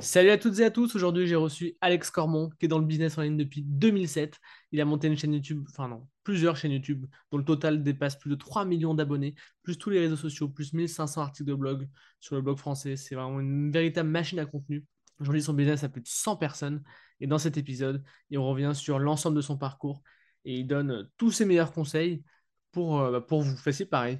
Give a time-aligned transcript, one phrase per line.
[0.00, 0.94] Salut à toutes et à tous.
[0.94, 4.38] Aujourd'hui, j'ai reçu Alex Cormon, qui est dans le business en ligne depuis 2007.
[4.72, 8.18] Il a monté une chaîne YouTube, enfin non, plusieurs chaînes YouTube, dont le total dépasse
[8.18, 11.86] plus de 3 millions d'abonnés, plus tous les réseaux sociaux, plus 1500 articles de blog
[12.18, 12.96] sur le blog français.
[12.96, 14.86] C'est vraiment une véritable machine à contenu.
[15.20, 16.82] Aujourd'hui, son business a plus de 100 personnes.
[17.20, 20.02] Et dans cet épisode, il revient sur l'ensemble de son parcours
[20.46, 22.24] et il donne tous ses meilleurs conseils
[22.72, 23.54] pour, euh, bah, pour vous.
[23.58, 24.18] Faites pareil.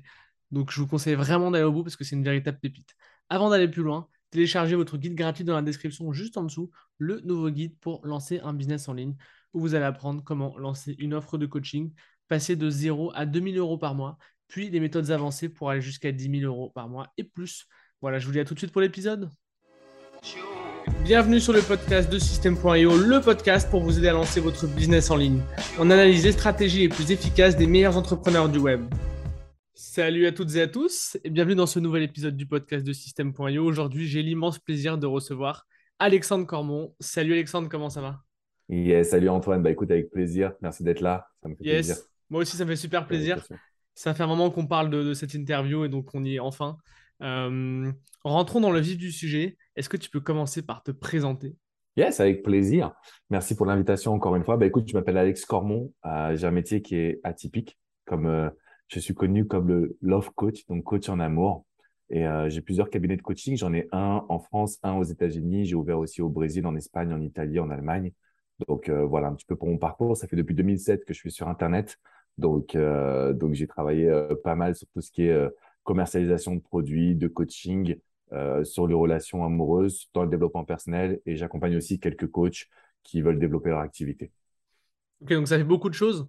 [0.50, 2.90] Donc, je vous conseille vraiment d'aller au bout parce que c'est une véritable pépite.
[3.30, 7.20] Avant d'aller plus loin, téléchargez votre guide gratuit dans la description juste en dessous, le
[7.20, 9.14] nouveau guide pour lancer un business en ligne
[9.52, 11.92] où vous allez apprendre comment lancer une offre de coaching,
[12.28, 14.16] passer de 0 à 2000 euros par mois,
[14.48, 17.66] puis des méthodes avancées pour aller jusqu'à 10 000 euros par mois et plus.
[18.00, 19.30] Voilà, je vous dis à tout de suite pour l'épisode.
[21.04, 25.10] Bienvenue sur le podcast de System.io, le podcast pour vous aider à lancer votre business
[25.10, 25.40] en ligne.
[25.78, 28.82] On analyse les stratégies les plus efficaces des meilleurs entrepreneurs du web.
[29.74, 32.92] Salut à toutes et à tous et bienvenue dans ce nouvel épisode du podcast de
[32.92, 33.64] System.io.
[33.64, 35.66] Aujourd'hui, j'ai l'immense plaisir de recevoir
[35.98, 36.94] Alexandre Cormon.
[36.98, 38.20] Salut Alexandre, comment ça va?
[38.68, 41.86] Yes, salut Antoine, bah écoute avec plaisir, merci d'être là, ça me fait yes.
[41.86, 42.04] plaisir.
[42.28, 43.44] Moi aussi, ça me fait super plaisir.
[43.94, 46.76] Ça fait un moment qu'on parle de, cette interview et donc on y est enfin.
[47.22, 47.90] Euh,
[48.24, 49.56] rentrons dans le vif du sujet.
[49.76, 51.56] Est-ce que tu peux commencer par te présenter?
[51.96, 52.92] Yes, avec plaisir.
[53.30, 54.56] Merci pour l'invitation encore une fois.
[54.56, 58.50] Bah écoute, je m'appelle Alex Cormon, euh, j'ai un métier qui est atypique, comme euh,
[58.90, 61.64] je suis connu comme le love coach, donc coach en amour.
[62.10, 63.56] Et euh, j'ai plusieurs cabinets de coaching.
[63.56, 65.64] J'en ai un en France, un aux États-Unis.
[65.64, 68.12] J'ai ouvert aussi au Brésil, en Espagne, en Italie, en Allemagne.
[68.66, 70.16] Donc euh, voilà un petit peu pour mon parcours.
[70.16, 71.98] Ça fait depuis 2007 que je suis sur Internet.
[72.36, 74.10] Donc, euh, donc j'ai travaillé
[74.42, 75.48] pas mal sur tout ce qui est
[75.84, 77.96] commercialisation de produits, de coaching,
[78.64, 81.20] sur les relations amoureuses, dans le développement personnel.
[81.26, 82.66] Et j'accompagne aussi quelques coachs
[83.02, 84.32] qui veulent développer leur activité.
[85.22, 86.28] Ok, donc ça fait beaucoup de choses.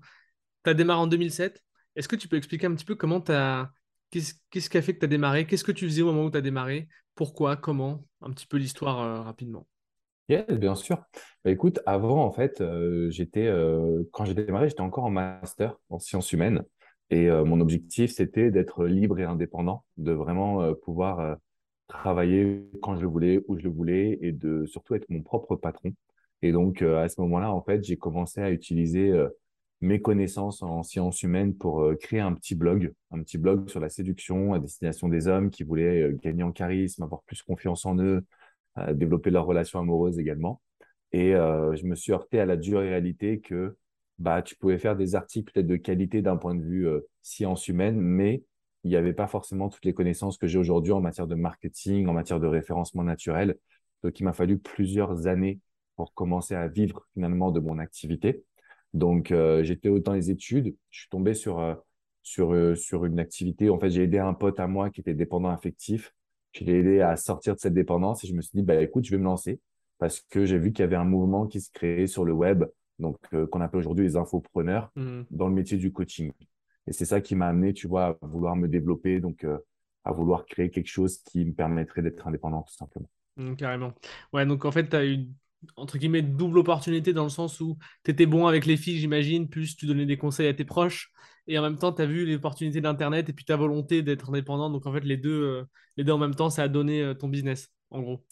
[0.64, 1.64] Tu as démarré en 2007.
[1.96, 3.72] Est-ce que tu peux expliquer un petit peu comment tu as.
[4.12, 5.46] Qu'est-ce qui a fait que tu as démarré?
[5.46, 6.90] Qu'est-ce que tu faisais au moment où tu as démarré?
[7.16, 7.56] Pourquoi?
[7.56, 8.06] Comment?
[8.22, 9.68] Un petit peu l'histoire euh, rapidement.
[10.28, 11.04] Yes, bien sûr.
[11.44, 15.78] Bah, écoute, avant, en fait, euh, j'étais, euh, quand j'ai démarré, j'étais encore en master
[15.90, 16.64] en sciences humaines.
[17.10, 21.36] Et mon objectif, c'était d'être libre et indépendant, de vraiment pouvoir
[21.88, 25.58] travailler quand je le voulais, où je le voulais, et de surtout être mon propre
[25.58, 25.92] patron.
[26.42, 29.12] Et donc, à ce moment-là, en fait, j'ai commencé à utiliser
[29.82, 33.80] mes connaissances en sciences humaines pour euh, créer un petit blog, un petit blog sur
[33.80, 37.86] la séduction à destination des hommes qui voulaient euh, gagner en charisme, avoir plus confiance
[37.86, 38.24] en eux,
[38.78, 40.62] euh, développer leurs relations amoureuses également.
[41.14, 43.76] Et je me suis heurté à la dure réalité que
[44.18, 46.88] bah, tu pouvais faire des articles peut-être de qualité d'un point de vue
[47.22, 48.46] sciences humaines, mais
[48.86, 52.08] il n'y avait pas forcément toutes les connaissances que j'ai aujourd'hui en matière de marketing,
[52.08, 53.58] en matière de référencement naturel.
[54.04, 55.60] Donc, il m'a fallu plusieurs années
[55.98, 58.46] pour commencer à vivre finalement de mon activité.
[58.94, 60.76] Donc, euh, j'étais dans les études.
[60.90, 61.76] Je suis tombé sur, euh,
[62.24, 63.70] sur, euh, sur une activité.
[63.70, 66.14] En fait, j'ai aidé un pote à moi qui était dépendant affectif.
[66.52, 69.06] Je l'ai aidé à sortir de cette dépendance et je me suis dit, bah, écoute,
[69.06, 69.60] je vais me lancer
[69.98, 72.66] parce que j'ai vu qu'il y avait un mouvement qui se créait sur le web,
[72.98, 73.18] donc
[73.52, 75.22] qu'on appelle aujourd'hui les infopreneurs, mmh.
[75.30, 76.32] dans le métier du coaching.
[76.88, 79.46] Et c'est ça qui m'a amené, tu vois, à vouloir me développer, donc
[80.04, 83.08] à vouloir créer quelque chose qui me permettrait d'être indépendant, tout simplement.
[83.38, 83.94] Mmh, carrément.
[84.34, 85.28] Ouais, donc en fait, tu as eu
[85.76, 89.48] entre guillemets, double opportunité dans le sens où tu étais bon avec les filles, j'imagine,
[89.48, 91.12] plus tu donnais des conseils à tes proches.
[91.48, 94.70] Et en même temps, tu as vu l'opportunité d'Internet et puis ta volonté d'être indépendant.
[94.70, 95.64] Donc, en fait, les deux, euh,
[95.98, 98.24] les deux en même temps, ça a donné euh, ton business, en gros.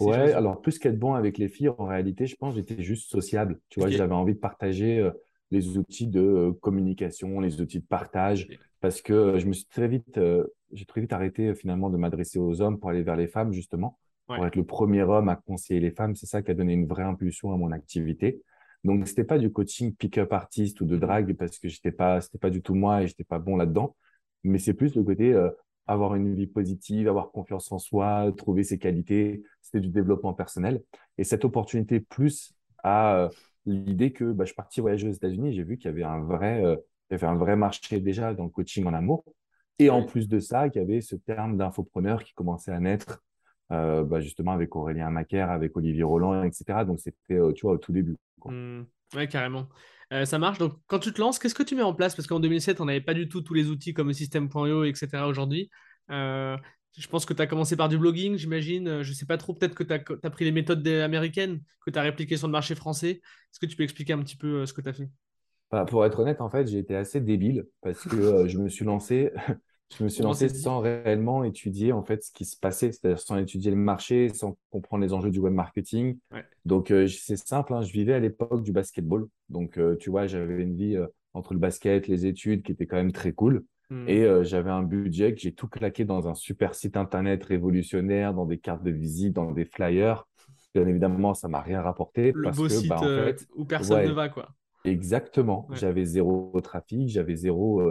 [0.00, 3.60] Ouais, alors plus qu'être bon avec les filles, en réalité, je pense j'étais juste sociable.
[3.68, 5.10] Tu vois, j'avais envie de partager euh,
[5.50, 8.46] les outils de communication, les outils de partage,
[8.80, 10.20] parce que je me suis très vite,
[10.72, 13.98] j'ai très vite arrêté finalement de m'adresser aux hommes pour aller vers les femmes, justement
[14.36, 16.14] pour être le premier homme à conseiller les femmes.
[16.14, 18.42] C'est ça qui a donné une vraie impulsion à mon activité.
[18.84, 22.38] Donc, c'était pas du coaching pick-up artiste ou de drague parce que j'étais pas, c'était
[22.38, 23.96] pas du tout moi et j'étais pas bon là-dedans.
[24.44, 25.50] Mais c'est plus le côté euh,
[25.86, 29.42] avoir une vie positive, avoir confiance en soi, trouver ses qualités.
[29.62, 30.82] C'était du développement personnel.
[31.16, 33.28] Et cette opportunité plus à euh,
[33.66, 36.20] l'idée que bah, je suis parti voyager aux États-Unis, j'ai vu qu'il y avait un
[36.20, 36.76] vrai, euh,
[37.10, 39.24] il y avait un vrai marché déjà dans le coaching en amour.
[39.80, 43.22] Et en plus de ça, qu'il y avait ce terme d'infopreneur qui commençait à naître
[43.70, 46.84] euh, bah, justement avec Aurélien Macaire, avec Olivier Roland, etc.
[46.86, 48.16] Donc c'était, euh, tu vois, au tout début.
[48.44, 48.82] Mmh.
[49.14, 49.68] ouais, carrément.
[50.12, 50.58] Euh, ça marche.
[50.58, 52.14] Donc quand tu te lances, qu'est-ce que tu mets en place?
[52.14, 55.24] Parce qu'en 2007, on n'avait pas du tout tous les outils comme System.io, etc.
[55.26, 55.70] aujourd'hui.
[56.08, 59.02] je pense que tu as commencé par du blogging, j'imagine.
[59.02, 61.98] Je ne sais pas trop, peut-être que tu as, pris les méthodes américaines que tu
[61.98, 63.10] as répliquées sur le marché français.
[63.10, 65.10] Est-ce que tu peux expliquer un petit peu ce que tu as fait?
[65.70, 68.86] Bah, Pour être honnête, en fait, j'ai été assez débile parce que je me suis
[68.86, 69.30] lancé
[69.96, 73.36] je me suis lancé sans réellement étudier en fait ce qui se passait, c'est-à-dire sans
[73.38, 76.18] étudier le marché, sans comprendre les enjeux du web marketing.
[76.64, 79.26] Donc euh, c'est simple, hein, je vivais à l'époque du basketball.
[79.48, 82.86] Donc euh, tu vois, j'avais une vie euh, entre le basket, les études qui était
[82.86, 83.64] quand même très cool.
[83.90, 84.06] Hmm.
[84.06, 88.44] Et j'avais un budget que j'ai tout claqué dans un super site internet révolutionnaire, dans
[88.44, 90.26] des cartes de visite, dans des flyers.
[90.74, 93.64] Bien évidemment, ça m'a rien rapporté Le parce beau que, site bah, en fait, où
[93.64, 94.50] personne ne va, quoi.
[94.84, 95.66] exactement.
[95.70, 97.82] Ouais, J'avais zéro trafic, j'avais zéro,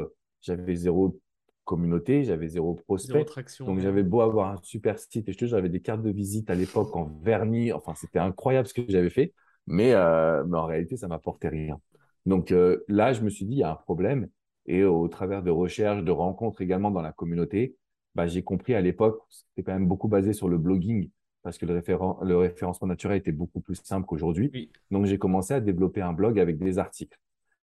[0.41, 1.19] j'avais zéro
[1.67, 3.31] communauté, j'avais zéro prospect.
[3.67, 6.49] Donc, j'avais beau avoir un super site et je te j'avais des cartes de visite
[6.49, 7.73] à l'époque en vernis.
[7.73, 9.33] Enfin, c'était incroyable ce que j'avais fait.
[9.67, 11.79] Mais, euh, mais en réalité, ça m'apportait rien.
[12.25, 14.29] Donc euh, là, je me suis dit, il y a un problème.
[14.65, 17.75] Et au travers de recherches, de rencontres également dans la communauté,
[18.15, 21.09] bah, j'ai compris à l'époque, c'était quand même beaucoup basé sur le blogging
[21.43, 24.53] parce que le, référen- le référencement naturel était beaucoup plus simple qu'aujourd'hui.
[24.53, 27.17] Oui, Donc, j'ai commencé à développer un blog avec des articles.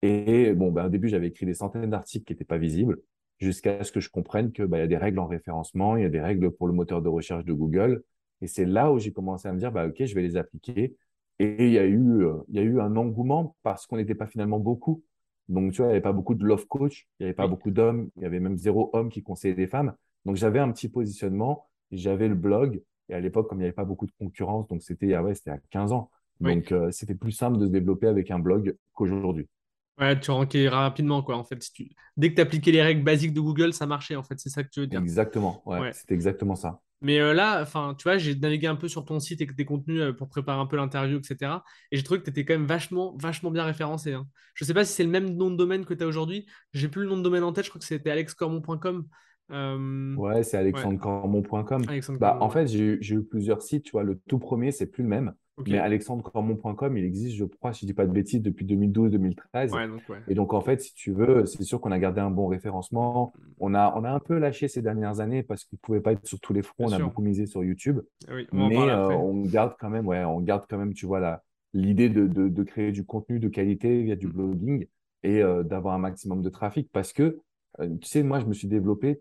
[0.02, 3.00] Et bon, bah, au début, j'avais écrit des centaines d'articles qui n'étaient pas visibles
[3.38, 6.06] jusqu'à ce que je comprenne que, bah, y a des règles en référencement, il y
[6.06, 8.02] a des règles pour le moteur de recherche de Google.
[8.40, 10.96] Et c'est là où j'ai commencé à me dire, bah, OK, je vais les appliquer.
[11.38, 14.14] Et il y a eu, euh, il y a eu un engouement parce qu'on n'était
[14.14, 15.02] pas finalement beaucoup.
[15.48, 17.46] Donc, tu vois, il n'y avait pas beaucoup de love coach, il n'y avait pas
[17.46, 19.94] beaucoup d'hommes, il y avait même zéro homme qui conseillait des femmes.
[20.24, 22.82] Donc, j'avais un petit positionnement, j'avais le blog.
[23.08, 25.34] Et à l'époque, comme il n'y avait pas beaucoup de concurrence, donc c'était ah ouais,
[25.34, 26.10] c'était à 15 ans.
[26.40, 26.56] oui.
[26.56, 29.48] Donc, euh, c'était plus simple de se développer avec un blog qu'aujourd'hui.
[29.98, 31.60] Ouais, tu rankais rapidement, quoi, en fait.
[31.62, 31.90] Si tu...
[32.16, 34.38] Dès que tu appliquais les règles basiques de Google, ça marchait, en fait.
[34.38, 35.00] C'est ça que tu veux dire.
[35.00, 35.92] Exactement, ouais, Ouais.
[35.92, 36.80] c'était exactement ça.
[37.00, 39.64] Mais euh, là, enfin, tu vois, j'ai navigué un peu sur ton site et tes
[39.64, 41.64] contenus euh, pour préparer un peu l'interview, etc.
[41.92, 44.12] Et j'ai trouvé que tu étais quand même vachement, vachement bien référencé.
[44.14, 44.26] hein.
[44.54, 46.46] Je sais pas si c'est le même nom de domaine que tu as aujourd'hui.
[46.72, 47.64] J'ai plus le nom de domaine en tête.
[47.64, 49.06] Je crois que c'était alexcormon.com.
[49.52, 51.82] Euh, Ouais, c'est ouais, alexandrecormon.com.
[51.88, 52.52] Alexandre Bah, en ouais.
[52.52, 54.02] fait, j'ai eu, j'ai eu plusieurs sites, tu vois.
[54.02, 55.34] Le tout premier, c'est plus le même,
[55.66, 59.72] Mais alexandrecormon.com, il existe, je crois, si je dis pas de bêtises, depuis 2012-2013.
[59.72, 60.18] Ouais, ouais.
[60.28, 63.32] Et donc, en fait, si tu veux, c'est sûr qu'on a gardé un bon référencement.
[63.58, 66.12] On a, on a un peu lâché ces dernières années parce qu'on ne pouvait pas
[66.12, 66.86] être sur tous les fronts.
[66.86, 68.00] Bien On a beaucoup misé sur YouTube.
[68.28, 71.06] Ah Oui, on Mais euh, on garde quand même, ouais, on garde quand même, tu
[71.06, 71.42] vois,
[71.74, 74.32] l'idée de, de, de créer du contenu de qualité via du Mm.
[74.32, 74.86] blogging
[75.22, 76.88] et euh, d'avoir un maximum de trafic.
[76.92, 77.38] Parce que,
[77.80, 79.20] euh, tu sais, moi, je me suis développé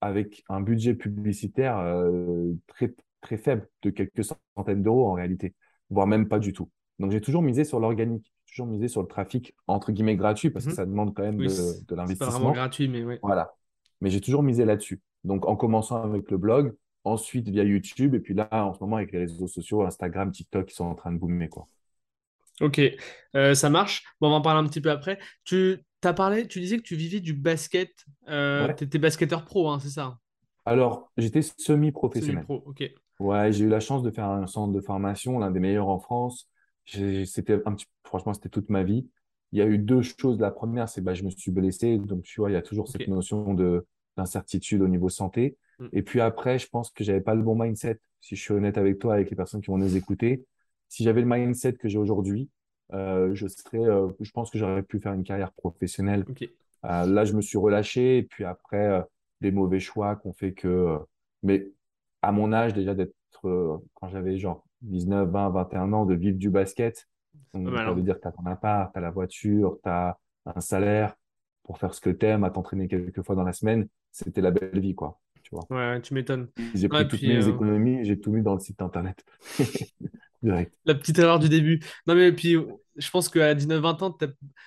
[0.00, 4.24] avec un budget publicitaire euh, très, très faible, de quelques
[4.56, 5.54] centaines d'euros en réalité,
[5.90, 6.70] voire même pas du tout.
[6.98, 10.66] Donc, j'ai toujours misé sur l'organique, toujours misé sur le trafic, entre guillemets, gratuit, parce
[10.66, 10.76] que Mhm.
[10.76, 12.52] ça demande quand même Oui, de, de c'est pas vraiment l'investissement.
[12.52, 13.18] gratuit, mais ouais.
[13.22, 13.54] Voilà.
[14.00, 15.00] Mais j'ai toujours misé là-dessus.
[15.24, 18.96] Donc, en commençant avec le blog, ensuite via YouTube, et puis là, en ce moment,
[18.96, 21.66] avec les réseaux sociaux, Instagram, TikTok, qui sont en train de boomer, quoi.
[22.60, 22.80] Ok,
[23.34, 24.04] Euh, ça marche.
[24.20, 25.18] Bon, on va en parler un petit peu après.
[25.44, 27.90] Tu t'as parlé, tu disais que tu vivais du basket.
[28.28, 28.74] Euh, Ouais.
[28.74, 30.18] t'étais basketteur pro, hein, c'est ça?
[30.66, 32.46] Alors, j'étais semi-professionnel.
[32.46, 32.90] Semi-pro, ok.
[33.20, 35.98] Ouais, j'ai eu la chance de faire un centre de formation, l'un des meilleurs en
[36.00, 36.48] France.
[36.84, 39.08] C'était un petit, franchement, c'était toute ma vie.
[39.52, 40.38] Il y a eu deux choses.
[40.40, 42.88] La première, c'est bah, je me suis blessé, donc tu vois, il y a toujours
[42.88, 45.56] cette notion de d'incertitude au niveau santé.
[45.78, 45.88] Mm.
[45.92, 48.00] Et puis après, je pense que j'avais pas le bon mindset.
[48.20, 50.44] Si je suis honnête avec toi, avec les personnes qui vont nous écouter,
[50.88, 52.48] si j'avais le mindset que j'ai aujourd'hui,
[52.92, 56.42] euh, je serais, euh, je pense que j'aurais pu faire une carrière professionnelle Ok.
[56.84, 59.02] euh, là, je me suis relâché et puis après, euh,
[59.40, 60.68] des mauvais choix qu'on fait que.
[60.68, 60.98] euh,
[61.42, 61.68] mais
[62.24, 66.38] à mon âge, déjà d'être, euh, quand j'avais genre 19, 20, 21 ans, de vivre
[66.38, 67.06] du basket,
[67.52, 68.04] donc ça veut hein.
[68.04, 71.14] dire que tu as ton appart, tu as la voiture, tu as un salaire
[71.62, 74.50] pour faire ce que tu aimes, à t'entraîner quelques fois dans la semaine, c'était la
[74.50, 75.20] belle vie, quoi.
[75.42, 75.66] Tu vois.
[75.70, 76.48] Ouais, tu m'étonnes.
[76.74, 79.24] J'ai Ouais, pris toutes mes euh, économies, j'ai tout mis dans le site internet.
[80.42, 80.74] Direct.
[80.84, 81.80] la petite erreur du début.
[82.06, 82.56] Non, mais puis
[82.96, 84.16] je pense qu'à 19-20 ans,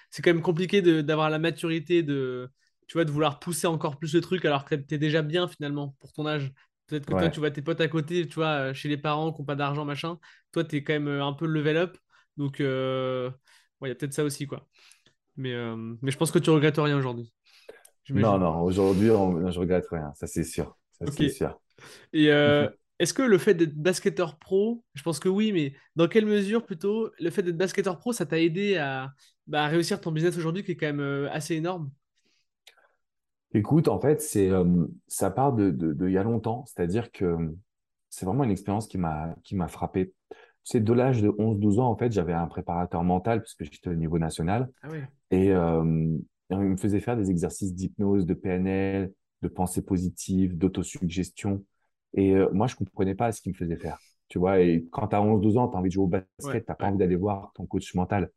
[0.09, 2.49] c'est quand même compliqué d'avoir la maturité de,
[2.87, 5.95] tu vois, de vouloir pousser encore plus le truc alors que t'es déjà bien finalement
[5.99, 6.51] pour ton âge.
[6.87, 9.33] Peut-être que toi, tu vois tes potes à côté, tu vois, euh, chez les parents
[9.33, 10.19] qui n'ont pas d'argent, machin.
[10.53, 11.97] Toi, t'es quand même euh, un peu le level up.
[12.37, 13.29] Donc, euh,
[13.81, 14.67] ouais, il y a peut-être ça aussi, quoi.
[15.37, 17.33] Mais, euh, mais je pense que tu regrettes rien aujourd'hui,
[18.13, 20.77] Non, non, aujourd'hui, on- je regrette rien, ça c'est sûr.
[20.93, 21.21] Ça Ok.
[21.21, 21.59] c'est sûr.
[22.13, 26.07] Et euh, est-ce que le fait d'être basketteur pro, je pense que oui, mais dans
[26.07, 29.13] quelle mesure plutôt le fait d'être basketteur pro, ça t'a aidé à,
[29.47, 31.91] bah, à réussir ton business aujourd'hui qui est quand même assez énorme?
[33.57, 34.51] Écoute, en fait, c'est,
[35.07, 37.35] ça part de, de, de il y a longtemps, c'est-à-dire que
[38.09, 40.13] c'est vraiment une expérience qui m'a, qui m'a frappé.
[40.63, 43.95] C'est de l'âge de 11-12 ans, en fait, j'avais un préparateur mental puisque j'étais au
[43.95, 45.07] niveau national Ah ouais.
[45.31, 46.17] et, euh,
[46.51, 49.11] il me faisait faire des exercices d'hypnose, de PNL,
[49.41, 51.65] de pensée positive, d'autosuggestion.
[52.13, 53.97] Et euh, moi, je comprenais pas ce qu'il me faisait faire.
[54.29, 56.07] Tu vois, et quand tu as 11-12 ans, tu as envie de jouer au
[56.41, 58.29] Ouais, basket, tu n'as pas ouais, envie d'aller voir ton coach mental.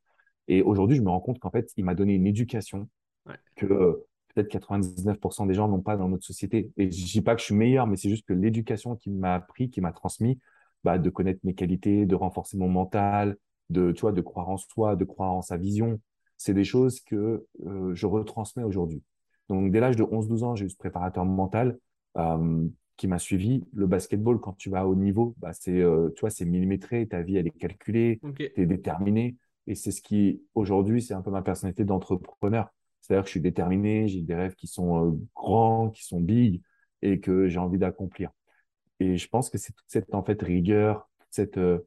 [0.49, 2.89] Et aujourd'hui, je me rends compte qu'en fait, il m'a donné une éducation
[3.27, 3.37] ouais.
[3.57, 6.71] que peut-être 99% des gens n'ont pas dans notre société.
[6.77, 9.35] Et je dis pas que je suis meilleur, mais c'est juste que l'éducation qu'il m'a
[9.35, 10.39] appris, qui m'a transmis,
[10.85, 13.37] bah, de connaître mes qualités, de renforcer mon mental,
[13.71, 16.01] de, tu vois, de croire en soi, de croire en sa vision,
[16.37, 19.03] c'est des choses que euh, je retransmets aujourd'hui.
[19.49, 21.79] Donc, dès l'âge de 11-12 ans, j'ai eu ce préparateur mental
[22.17, 23.65] euh, qui m'a suivi.
[23.75, 27.23] Le basketball, quand tu vas haut niveau, bah, c'est, euh, tu vois, c'est millimétré, ta
[27.23, 28.37] vie, elle est calculée, Ok.
[28.55, 29.37] tu es déterminé.
[29.67, 32.71] Et c'est ce qui, aujourd'hui, c'est un peu ma personnalité d'entrepreneur.
[33.01, 36.63] C'est-à-dire que je suis déterminé, j'ai des rêves qui sont euh, grands, qui sont big
[37.03, 38.31] et que j'ai envie d'accomplir.
[39.01, 41.79] Et je pense que c'est toute cette en fait rigueur, toute cette, euh,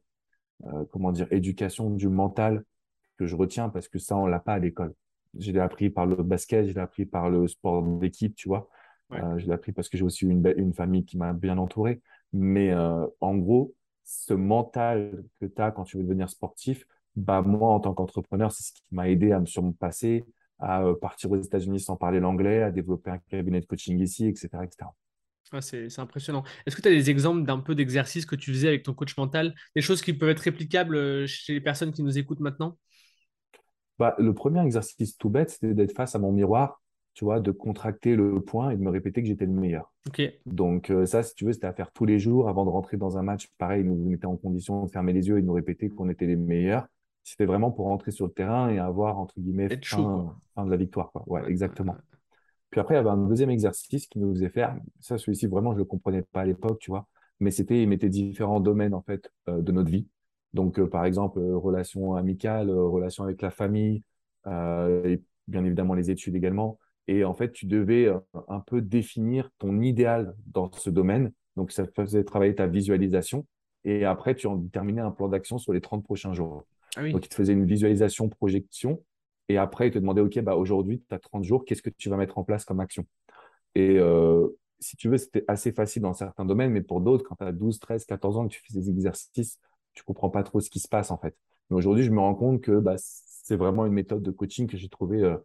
[0.90, 2.64] comment dire, éducation du mental
[3.18, 4.94] que je retiens parce que ça, on l'a pas à l'école.
[5.38, 8.68] Je l'ai appris par le basket, je l'ai appris par le sport d'équipe, tu vois.
[9.10, 12.00] je l'ai appris parce que j'ai aussi une, une famille qui m'a bien entouré.
[12.32, 17.72] Mais en gros, ce mental que tu as quand tu veux devenir sportif, bah, moi,
[17.72, 20.24] en tant qu'entrepreneur, c'est ce qui m'a aidé à me surpasser,
[20.64, 24.26] à euh, partir aux États-Unis sans parler l'anglais, à développer un cabinet de coaching ici,
[24.26, 24.48] etc.
[24.62, 24.90] etc.
[25.52, 26.42] Ah, c'est impressionnant.
[26.66, 29.16] Est-ce que tu as des exemples d'un peu d'exercices que tu faisais avec ton coach
[29.16, 32.76] mental, des choses qui peuvent être réplicables euh, chez les personnes qui nous écoutent maintenant?
[33.98, 36.80] Bah, Le premier exercice tout bête, c'était d'être face à mon miroir
[37.14, 39.92] tu vois, de contracter le point et de me répéter que j'étais le meilleur.
[40.46, 42.96] Donc euh, ça, si tu veux, c'était à faire tous les jours avant de rentrer
[42.96, 43.48] dans un match.
[43.56, 46.26] Pareil, nous mettions en condition de fermer les yeux et de nous répéter qu'on était
[46.26, 46.86] les meilleurs.
[47.24, 50.76] C'était vraiment pour rentrer sur le terrain et avoir, entre guillemets, fin, fin, de la
[50.76, 51.10] victoire.
[51.10, 51.24] Quoi.
[51.26, 51.96] Ouais, exactement.
[52.70, 54.76] Puis après, il y avait un deuxième exercice qui nous faisait faire.
[55.00, 57.06] Ça, celui-ci, vraiment, je ne le comprenais pas à l'époque, tu vois.
[57.40, 60.06] Mais c'était, il mettait différents domaines, en fait, euh, de notre vie.
[60.52, 64.02] Donc, euh, par exemple, relations amicales, relations avec la famille,
[64.46, 66.78] et bien évidemment les études également.
[67.06, 71.32] Et en fait, tu devais euh, un peu définir ton idéal dans ce domaine.
[71.56, 73.46] Donc, ça faisait travailler ta visualisation.
[73.84, 76.64] Et après, tu en déterminais un plan d'action sur les 30 prochains jours.
[76.96, 79.02] Ah Donc, il te faisait une visualisation, projection.
[79.48, 82.08] Et après, il te demandait, OK, bah, aujourd'hui, tu as 30 jours, qu'est-ce que tu
[82.08, 83.06] vas mettre en place comme action?
[83.74, 84.48] Et euh,
[84.78, 87.52] si tu veux, c'était assez facile dans certains domaines, mais pour d'autres, quand tu as
[87.52, 89.58] 12, 13, 14 ans que tu fais des exercices,
[89.92, 91.36] tu comprends pas trop ce qui se passe, en fait.
[91.70, 94.76] Mais aujourd'hui, je me rends compte que bah, c'est vraiment une méthode de coaching que
[94.76, 95.36] j'ai trouvée euh,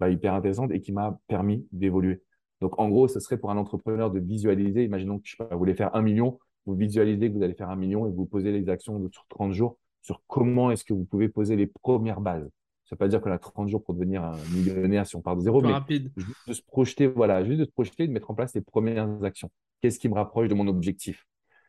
[0.00, 2.22] bah, hyper intéressante et qui m'a permis d'évoluer.
[2.60, 4.84] Donc, en gros, ce serait pour un entrepreneur de visualiser.
[4.84, 8.06] Imaginons que je sais faire un million, vous visualisez que vous allez faire un million
[8.06, 9.78] et vous posez les actions sur 30 jours
[10.08, 12.48] sur comment est-ce que vous pouvez poser les premières bases.
[12.86, 15.20] Ça ne veut pas dire qu'on a 30 jours pour devenir un millionnaire si on
[15.20, 16.10] part de zéro, mais rapide.
[16.16, 19.22] juste de se projeter, voilà, juste de se projeter, de mettre en place les premières
[19.22, 19.50] actions.
[19.82, 21.26] Qu'est-ce qui me rapproche de mon objectif?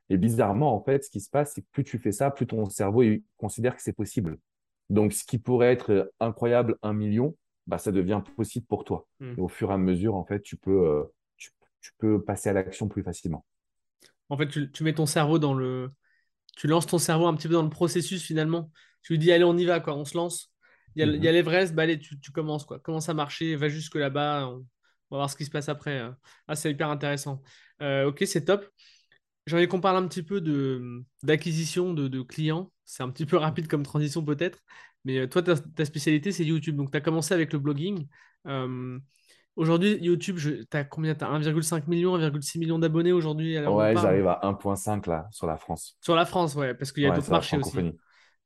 [0.09, 2.47] Et bizarrement, en fait, ce qui se passe, c'est que plus tu fais ça, plus
[2.47, 3.03] ton cerveau
[3.35, 4.37] considère que c'est possible.
[4.89, 7.35] Donc, ce qui pourrait être incroyable, un million,
[7.67, 9.05] bah, ça devient possible pour toi.
[9.19, 9.33] Hmm.
[9.37, 11.03] Et au fur et à mesure, en fait, tu peux, euh,
[11.35, 11.51] tu,
[11.97, 13.45] peux passer à l'action plus facilement.
[14.29, 15.91] En fait, tu, mets ton cerveau dans le.
[16.57, 18.71] Tu lances ton cerveau un petit peu dans le processus finalement.
[19.01, 20.51] Tu lui dis, allez, on y va, quoi, on se lance.
[20.95, 21.21] Il y a, mhm.
[21.21, 22.79] l'Everest, bah, allez, tu, commences, quoi.
[22.79, 24.57] Commence à marcher, va jusque là-bas, on,
[25.11, 26.03] va voir ce qui se passe après.
[26.47, 27.41] Ah, c'est hyper intéressant.
[27.81, 28.65] Euh, ok, c'est top.
[29.45, 30.41] J'ai envie qu'on parle un petit peu
[31.23, 32.71] d'acquisition de, de, clients.
[32.85, 34.59] C'est un petit peu rapide comme transition peut-être.
[35.05, 36.75] Mais euh, toi, ta, spécialité, c'est YouTube.
[36.75, 38.07] Donc, tu as commencé avec le blogging.
[38.47, 38.99] Euh,
[39.59, 41.13] aujourd'hui, YouTube, tu as combien?
[41.13, 45.57] Tu as 1,5 million, 1,6 million d'abonnés aujourd'hui Ouais, j'arrive à 1,5 là, sur la
[45.57, 45.97] France.
[46.01, 47.77] Sur la France, ouais, parce qu'il y a d'autres marchés aussi.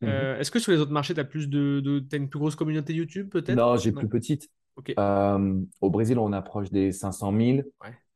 [0.04, 0.42] Euh, mhm.
[0.42, 2.56] Est-ce que sur les autres marchés, tu as, plus de, de as une plus grosse
[2.56, 3.56] communauté YouTube peut-être?
[3.56, 4.50] Non, j'ai plus petite.
[4.98, 7.60] au Brésil, on approche des 500 000.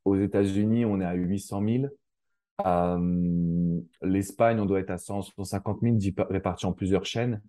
[0.04, 1.64] Aux États-Unis, on est à 800
[2.64, 3.84] 000.
[4.02, 5.98] L'Espagne, on doit être à 150 000
[6.30, 7.42] répartis en plusieurs chaînes.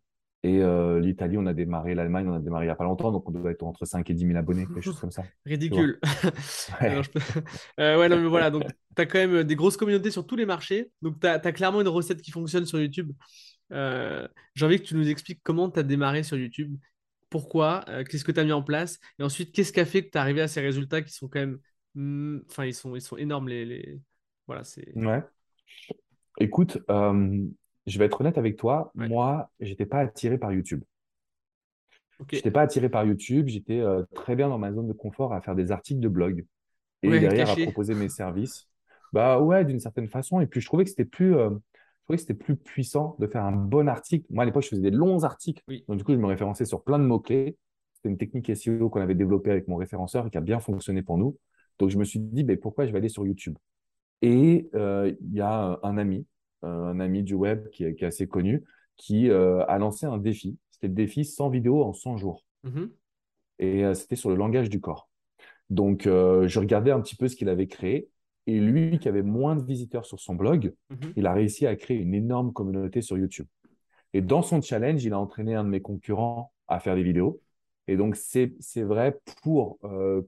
[0.45, 3.11] Et euh, l'Italie, on a démarré, l'Allemagne, on a démarré il n'y a pas longtemps,
[3.11, 5.25] donc on doit être entre 5 et 10 000 abonnés, quelque chose comme ça.
[5.47, 5.99] Ridicule.
[6.81, 7.03] ouais.
[7.81, 8.65] Euh, ouais, non, mais voilà, donc
[8.95, 11.81] tu as quand même des grosses communautés sur tous les marchés, donc tu as, clairement
[11.81, 13.11] une recette qui fonctionne sur YouTube.
[13.73, 16.77] Euh, j'ai envie que tu nous expliques comment tu as démarré sur YouTube,
[17.31, 20.11] pourquoi, qu'est-ce que tu as mis en place, et ensuite, qu'est-ce qui a fait que
[20.11, 21.59] tu es arrivé à ces résultats qui sont quand même.
[21.97, 23.49] Hmm, enfin, ils, sont, ils sont énormes.
[23.49, 24.01] Les, les...
[24.47, 24.97] Voilà, c'est.
[24.97, 25.21] Ouais.
[26.39, 26.79] Écoute,
[27.89, 30.83] je vais être honnête avec toi, moi, je n'étais pas attiré par YouTube.
[32.31, 35.33] Je n'étais pas attiré par YouTube, j'étais euh, très bien dans ma zone de confort
[35.33, 36.45] à faire des articles de blog
[37.03, 38.69] et derrière à proposer mes services.
[39.13, 40.41] Bah ouais, d'une certaine façon.
[40.41, 41.51] Et puis je trouvais que c'était plus, euh,
[42.09, 44.27] que c'était plus puissant de faire un bon article.
[44.31, 46.83] Moi à l'époque, je faisais des longs articles, donc du coup, je me référençais sur
[46.83, 47.57] plein de mots clés.
[47.95, 51.03] C'était une technique SEO qu'on avait développée avec mon référenceur et qui a bien fonctionné
[51.03, 51.37] pour nous.
[51.79, 53.57] Donc je me suis dit, ben, pourquoi je vais aller sur YouTube?
[54.23, 56.27] Et euh, il y a un ami
[56.63, 58.65] un ami du web qui est, assez connu,
[58.99, 60.59] qui euh, a lancé un défi.
[60.71, 62.45] C'était le défi 100 vidéos en 100 jours.
[62.65, 62.91] Mm-hmm.
[63.61, 65.09] Et euh, c'était sur le langage du corps.
[65.71, 68.09] Donc, euh, je regardais un petit peu ce qu'il avait créé.
[68.47, 71.13] Et lui, qui avait moins de visiteurs sur son blog, mm-hmm.
[71.17, 73.47] il a réussi à créer une énorme communauté sur YouTube.
[74.15, 77.41] Et dans son challenge, il a entraîné un de mes concurrents à faire des vidéos.
[77.89, 79.79] Et donc, c'est vrai pour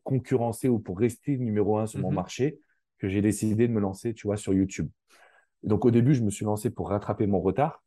[0.04, 2.14] concurrencer ou pour rester numéro un sur mon mm-hmm.
[2.14, 2.58] marché
[2.98, 4.88] que j'ai décidé de me lancer, tu vois, sur YouTube.
[5.62, 7.82] Donc au début, je me suis lancé pour rattraper mon retard.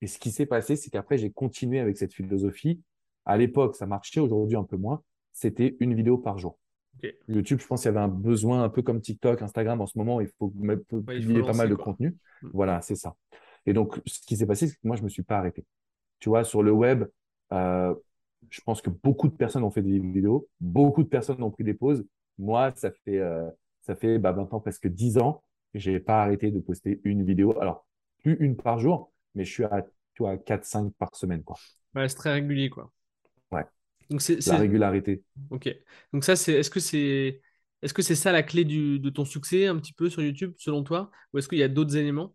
[0.00, 2.80] Et ce qui s'est passé, c'est qu'après, j'ai continué avec cette philosophie.
[3.24, 5.02] À l'époque, ça marchait, aujourd'hui un peu moins.
[5.32, 6.58] C'était une vidéo par jour.
[7.28, 9.96] YouTube, je pense qu'il y avait un besoin un peu comme TikTok, Instagram en ce
[9.96, 12.16] moment, il faut publier pas mal de contenu.
[12.42, 12.50] Hmm.
[12.52, 13.14] Voilà, c'est ça.
[13.66, 15.64] Et donc, ce qui s'est passé, c'est que moi, je ne me suis pas arrêté.
[16.18, 17.04] Tu vois, sur le web,
[17.52, 17.94] euh,
[18.50, 21.64] je pense que beaucoup de personnes ont fait des vidéos, beaucoup de personnes ont pris
[21.64, 22.04] des pauses.
[22.38, 23.48] Moi, ça fait, euh,
[23.82, 25.42] ça fait bah, maintenant presque 10 ans
[25.74, 27.58] j'ai pas arrêté de poster une vidéo.
[27.60, 27.86] Alors,
[28.22, 29.82] plus une par jour, mais je suis à
[30.14, 31.62] tu vois, 4-5 par semaine, quoi.
[31.94, 32.92] Ouais, c'est très régulier, quoi.
[33.52, 33.64] Ouais,
[34.10, 35.24] Donc c'est, la régularité.
[35.50, 35.68] ok.
[36.12, 37.42] Donc ça, c'est, est-ce que c'est,
[37.82, 40.54] est-ce que c'est ça la clé du- de ton succès un petit peu sur YouTube,
[40.58, 41.10] selon toi?
[41.32, 42.34] Ou est-ce qu'il y a d'autres éléments?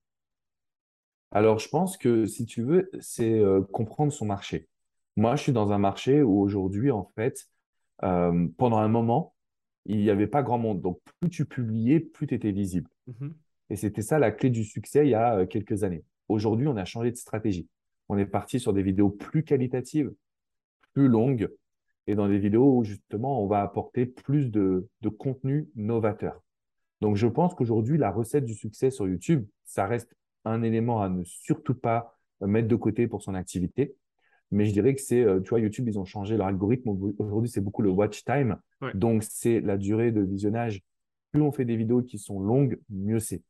[1.32, 4.68] Alors, je pense que si tu veux, c'est euh, comprendre son marché.
[5.16, 7.48] Moi, je suis dans un marché où aujourd'hui, en fait,
[8.04, 9.36] euh, pendant un moment,
[9.86, 10.82] il n'y avait pas grand monde.
[10.82, 12.90] Donc, plus tu publiais, plus tu étais visible.
[13.08, 13.34] Mhm.
[13.70, 16.04] Et c'était ça la clé du succès il y a euh, quelques années.
[16.30, 17.68] Aujourd'hui, on a changé de stratégie.
[18.10, 20.12] On est parti sur des vidéos plus qualitatives,
[20.94, 21.50] plus longues,
[22.08, 26.42] et dans des vidéos où justement, on va apporter plus de, de contenu novateur.
[27.02, 31.10] Donc, je pense qu'aujourd'hui, la recette du succès sur YouTube, ça reste un élément à
[31.10, 33.96] ne surtout pas mettre de côté pour son activité.
[34.52, 36.90] Mais je dirais que c'est, euh, tu vois, YouTube, ils ont changé leur algorithme.
[37.18, 38.58] Aujourd'hui, c'est beaucoup le watch time.
[38.82, 38.92] Ouais.
[38.94, 40.82] Donc, c'est la durée de visionnage.
[41.34, 43.42] Plus on fait des vidéos qui sont longues, mieux c'est.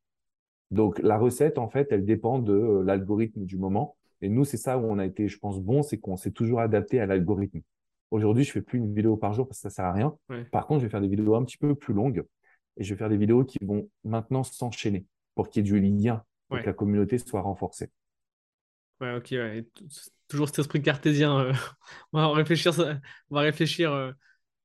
[0.72, 3.96] Donc, la recette, en fait, elle dépend de euh, l'algorithme du moment.
[4.22, 6.62] Et nous, c'est ça où on a été, je pense, bon, c'est qu'on s'est toujours
[6.62, 7.60] adapté à l'algorithme.
[8.10, 10.16] Aujourd'hui, je fais plus une vidéo par jour parce que ça sert à rien.
[10.30, 10.46] Ouais.
[10.46, 12.24] Par contre, je vais faire des vidéos un petit peu plus longues
[12.78, 15.80] et je vais faire des vidéos qui vont maintenant s'enchaîner pour qu'il y ait du
[15.80, 16.62] lien, pour Ouais.
[16.62, 17.92] que la communauté soit renforcée.
[19.02, 19.68] Ouais, ok, ouais.
[20.30, 21.38] Toujours cet esprit cartésien.
[21.40, 21.54] euh,
[22.14, 23.00] On va réfléchir, ça-
[23.30, 24.12] on va réfléchir euh,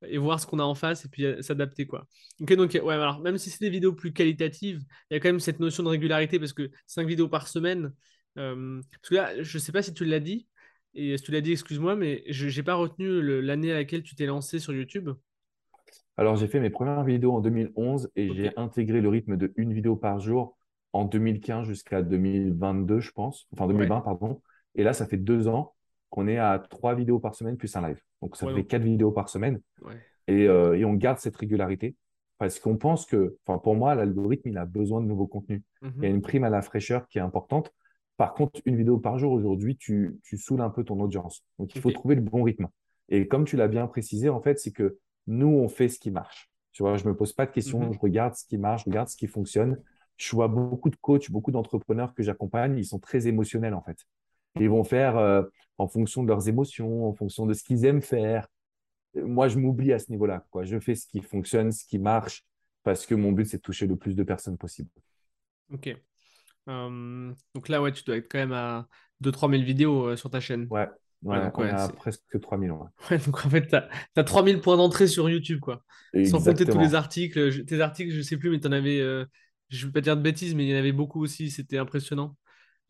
[0.07, 2.07] et voir ce qu'on a en face et puis euh, s'adapter, quoi.
[2.41, 5.29] Ok, donc, ouais, alors, même si c'est des vidéos plus qualitatives, il y a quand
[5.29, 7.93] même cette notion de régularité parce que 5 vidéos par semaine.
[8.39, 10.47] euh, parce que là, je sais pas si tu l'as dit,
[10.95, 14.15] et si tu l'as dit, excuse-moi, mais je j'ai pas retenu l'année à laquelle tu
[14.15, 15.11] t'es lancé sur YouTube.
[16.17, 19.73] Alors, j'ai fait mes premières vidéos en 2011 et j'ai intégré le rythme de une
[19.73, 20.57] vidéo par jour
[20.93, 23.47] en 2015 jusqu'à 2022, je pense.
[23.53, 24.43] Enfin, ouais, 2020, pardon.
[24.75, 25.75] Et là, ça fait deux ans
[26.11, 28.01] qu'on est à trois vidéos par semaine plus un live.
[28.23, 29.61] Donc, ça ouais, fait donc, quatre vidéos par semaine.
[29.83, 29.95] ouais.
[30.27, 31.97] Et, euh, et on garde cette régularité
[32.39, 35.63] parce qu'on pense que, enfin, pour moi, l'algorithme, il a besoin de nouveaux contenus.
[35.83, 36.17] Il y a Mhm.
[36.17, 37.73] une prime à la fraîcheur qui est importante.
[38.17, 41.45] Par contre, une vidéo par jour aujourd'hui, tu, tu saoules un peu ton audience.
[41.59, 42.69] Donc, il faut trouver le bon rythme.
[43.09, 46.11] Et comme tu l'as bien précisé, en fait, c'est que nous, on fait ce qui
[46.11, 46.51] marche.
[46.73, 47.93] Tu vois, je me pose pas de questions, Mhm.
[47.95, 49.81] je regarde ce qui marche, je regarde ce qui fonctionne.
[50.17, 53.99] Je vois beaucoup de coachs, beaucoup d'entrepreneurs que j'accompagne, ils sont très émotionnels, en fait.
[54.59, 55.43] Ils vont faire euh,
[55.79, 58.49] en fonction de leurs émotions, en fonction de ce qu'ils aiment faire.
[59.15, 60.65] Moi, je m'oublie à ce niveau-là, quoi.
[60.65, 62.45] Je fais ce qui fonctionne, ce qui marche,
[62.85, 64.91] parce que mon but, c'est de toucher le plus de personnes possible.
[65.73, 65.89] ok.
[66.69, 68.89] Euh, donc là, ouais, tu dois être quand même à
[69.21, 70.71] 2-3 000 vidéos euh, sur ta chaîne.
[70.71, 70.89] Ouais,
[71.23, 71.95] Ouais, ouais, donc on ouais, c'est...
[71.97, 72.73] presque 3000.
[72.73, 72.89] ouais.
[73.11, 75.85] Ouais, donc en fait, t'as, t'as 3000 points d'entrée sur YouTube, quoi.
[76.23, 76.95] Sans compter tous les Exactement.
[76.95, 77.51] articles.
[77.51, 79.01] Je- tes articles, je sais plus, mais t'en avais.
[79.01, 79.25] euh,
[79.71, 81.51] je vais pas dire de bêtises, mais il y en avait beaucoup aussi.
[81.51, 82.37] C'était impressionnant.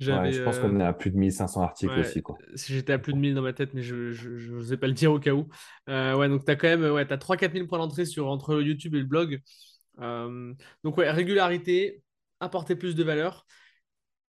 [0.00, 2.22] Ouais, je pense euh, qu'on est à plus de 1500 articles ouais, aussi,
[2.54, 5.18] j'étais à plus de 1000 dans ma tête, mais je n'osais pas le dire au
[5.18, 5.48] cas où.
[5.88, 6.84] Euh, ouais, donc t'as quand même.
[6.92, 9.40] Ouais, t'as 3-4 000 points d'entrée sur, entre YouTube et le blog.
[10.00, 12.02] Euh, donc, ouais, régularité,
[12.38, 13.46] apporter plus de valeur.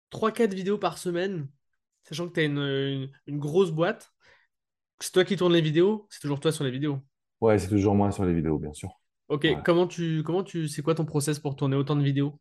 [0.09, 1.47] 3-4 vidéos par semaine,
[2.03, 4.11] sachant que t'as une, une, une grosse boîte.
[4.99, 6.99] C'est toi qui tournes les vidéos, c'est toujours toi sur les vidéos.
[7.41, 8.89] Ouais, c'est toujours moi sur les vidéos, bien sûr.
[9.29, 9.61] Ok, Ouais.
[9.63, 12.39] comment tu, comment tu, c'est quoi ton process pour tourner autant de vidéos?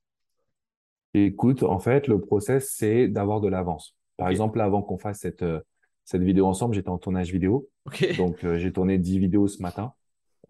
[1.14, 3.96] Écoute, en fait, le process, c'est d'avoir de l'avance.
[4.16, 5.60] Par exemple, là, avant qu'on fasse cette, euh,
[6.04, 7.68] cette vidéo ensemble, j'étais en tournage vidéo.
[8.16, 9.92] Donc, euh, j'ai tourné 10 vidéos ce matin.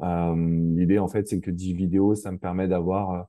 [0.01, 0.35] Euh,
[0.77, 3.23] l'idée, en fait, c'est que 10 vidéos, ça me permet d'avoir euh,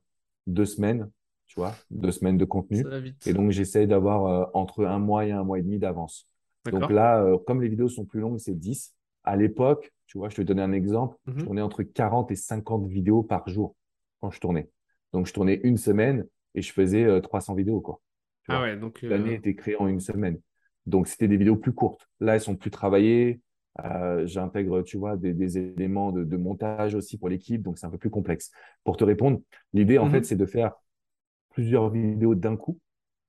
[0.48, 1.10] deux semaines,
[1.48, 2.84] tu vois, deux semaines de contenu.
[3.26, 6.28] Et donc, j'essaye d'avoir entre un mois et un mois et demi d'avance.
[6.72, 8.94] Donc là, comme les vidéos sont plus longues, c'est 10.
[9.24, 11.44] À l'époque, tu vois, je te donner un exemple, je Mhm.
[11.44, 13.76] tournais entre 40 et 50 vidéos par jour
[14.20, 14.70] quand je tournais.
[15.14, 18.02] Donc, je tournais une semaine et je faisais euh, 300 vidéos, quoi.
[18.46, 20.40] Tu Ah ouais, donc l'année euh, était créée en une semaine.
[20.86, 22.10] Donc, c'était des vidéos plus courtes.
[22.20, 23.42] Là, elles sont plus travaillées.
[23.86, 27.62] Euh, j'intègre, tu vois, des, des éléments de, de montage aussi pour l'équipe.
[27.62, 28.52] Donc, c'est un peu plus complexe.
[28.84, 29.40] Pour te répondre,
[29.74, 30.24] l'idée, en fait, mhm.
[30.24, 30.74] c'est de faire
[31.50, 32.80] plusieurs vidéos d'un coup,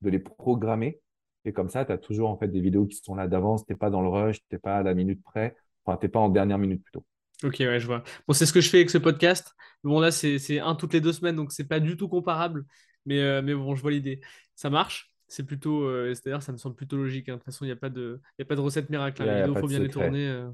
[0.01, 0.99] de les programmer.
[1.45, 3.65] Et comme ça, tu as toujours en fait des vidéos qui sont là d'avance.
[3.65, 5.55] Tu n'es pas dans le rush, tu n'es pas à la minute près.
[5.85, 7.03] Enfin, tu n'es pas en dernière minute plutôt.
[7.43, 8.03] Ok, ouais, je vois.
[8.27, 9.53] Bon, c'est ce que je fais avec ce podcast.
[9.83, 12.65] Bon, là, c'est c'est un toutes les deux semaines, donc c'est pas du tout comparable.
[13.05, 14.21] Mais, euh, mais bon, je vois l'idée.
[14.55, 15.13] Ça marche.
[15.27, 17.29] C'est plutôt, euh, c'est-à-dire, ça me semble plutôt logique.
[17.29, 17.33] hein.
[17.33, 19.21] De toute façon, il n'y a pas de, il y a pas de recette miracle.
[19.21, 19.27] Il hein.
[19.27, 19.89] n'y Les a, y a vidéos, pas faut de bien les secret.
[19.89, 20.27] tourner.
[20.27, 20.49] euh,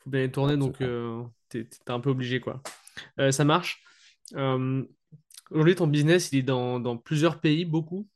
[0.00, 2.62] faut bien les tourner, donc euh, t'es, t'es un peu obligé, quoi.
[3.20, 3.82] Euh, ça marche.
[4.36, 4.84] Euh,
[5.50, 8.08] aujourd'hui, ton business, il est dans, dans plusieurs pays, beaucoup.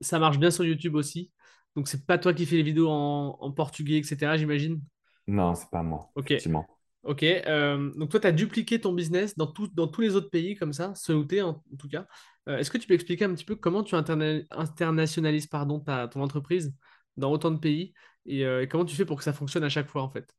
[0.00, 1.30] Ça marche bien sur YouTube aussi.
[1.76, 4.80] Donc, c'est pas toi qui fais les vidéos en, en portugais, etc., j'imagine?
[5.28, 6.30] Non, c'est pas moi, Ok.
[6.34, 6.66] effectivement.
[7.02, 10.28] Ok, euh, donc toi, tu as dupliqué ton business dans, tout- dans tous les autres
[10.30, 12.06] pays comme ça, ceux où t'es, en, en tout cas.
[12.48, 16.08] Euh, est-ce que tu peux expliquer un petit peu comment tu interna- internationalises pardon, ta,
[16.08, 16.74] ton entreprise
[17.16, 17.94] dans autant de pays
[18.26, 20.30] et, euh, et comment tu fais pour que ça fonctionne à chaque fois en fait?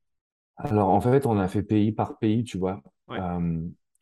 [0.58, 2.82] Alors, en fait, on a fait pays par pays, tu vois.
[3.08, 3.24] Ouais,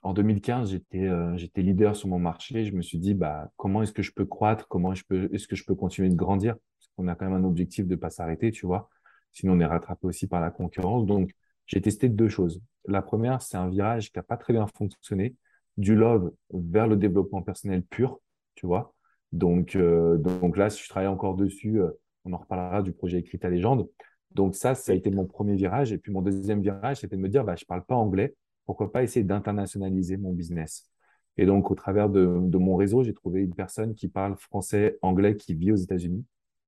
[0.02, 2.66] en 2015, j'étais leader sur mon marché.
[2.66, 4.68] Je me suis dit, bah, comment est-ce que je peux croître?
[4.68, 6.56] Comment est-ce que je peux continuer de grandir?
[6.98, 8.90] qu'on a quand même un objectif de ne pas s'arrêter, tu vois.
[9.32, 11.06] Sinon, on est rattrapé aussi par la concurrence.
[11.06, 11.32] Donc,
[11.70, 12.62] j'ai testé deux choses.
[12.88, 15.36] La première, c'est un virage qui n'a pas très bien fonctionné,
[15.78, 18.20] du love vers le développement personnel pur,
[18.56, 18.96] tu vois.
[19.32, 21.92] Donc, euh, donc là, si je travaille encore dessus, euh,
[22.26, 23.88] on en reparlera du projet Écrit ta légende.
[24.32, 25.94] Donc ça, ça a été mon premier virage.
[25.94, 28.92] Et puis mon deuxième virage, c'était de me dire, bah, je parle pas anglais, pourquoi
[28.92, 30.90] pas essayer d'internationaliser mon business?
[31.38, 35.38] Et donc, au travers de mon réseau, j'ai trouvé une personne qui parle français, anglais,
[35.38, 36.26] qui vit aux États-Unis.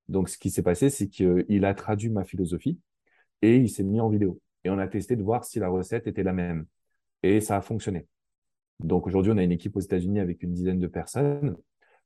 [0.08, 2.80] Donc, ce qui s'est passé, c'est qu'il a traduit ma philosophie
[3.42, 4.40] et il s'est mis en vidéo.
[4.64, 6.66] Et on a testé de voir si la recette était la même.
[7.24, 8.08] Et ça a fonctionné.
[8.80, 11.56] Donc, aujourd'hui, on a une équipe aux États-Unis avec une dizaine de personnes.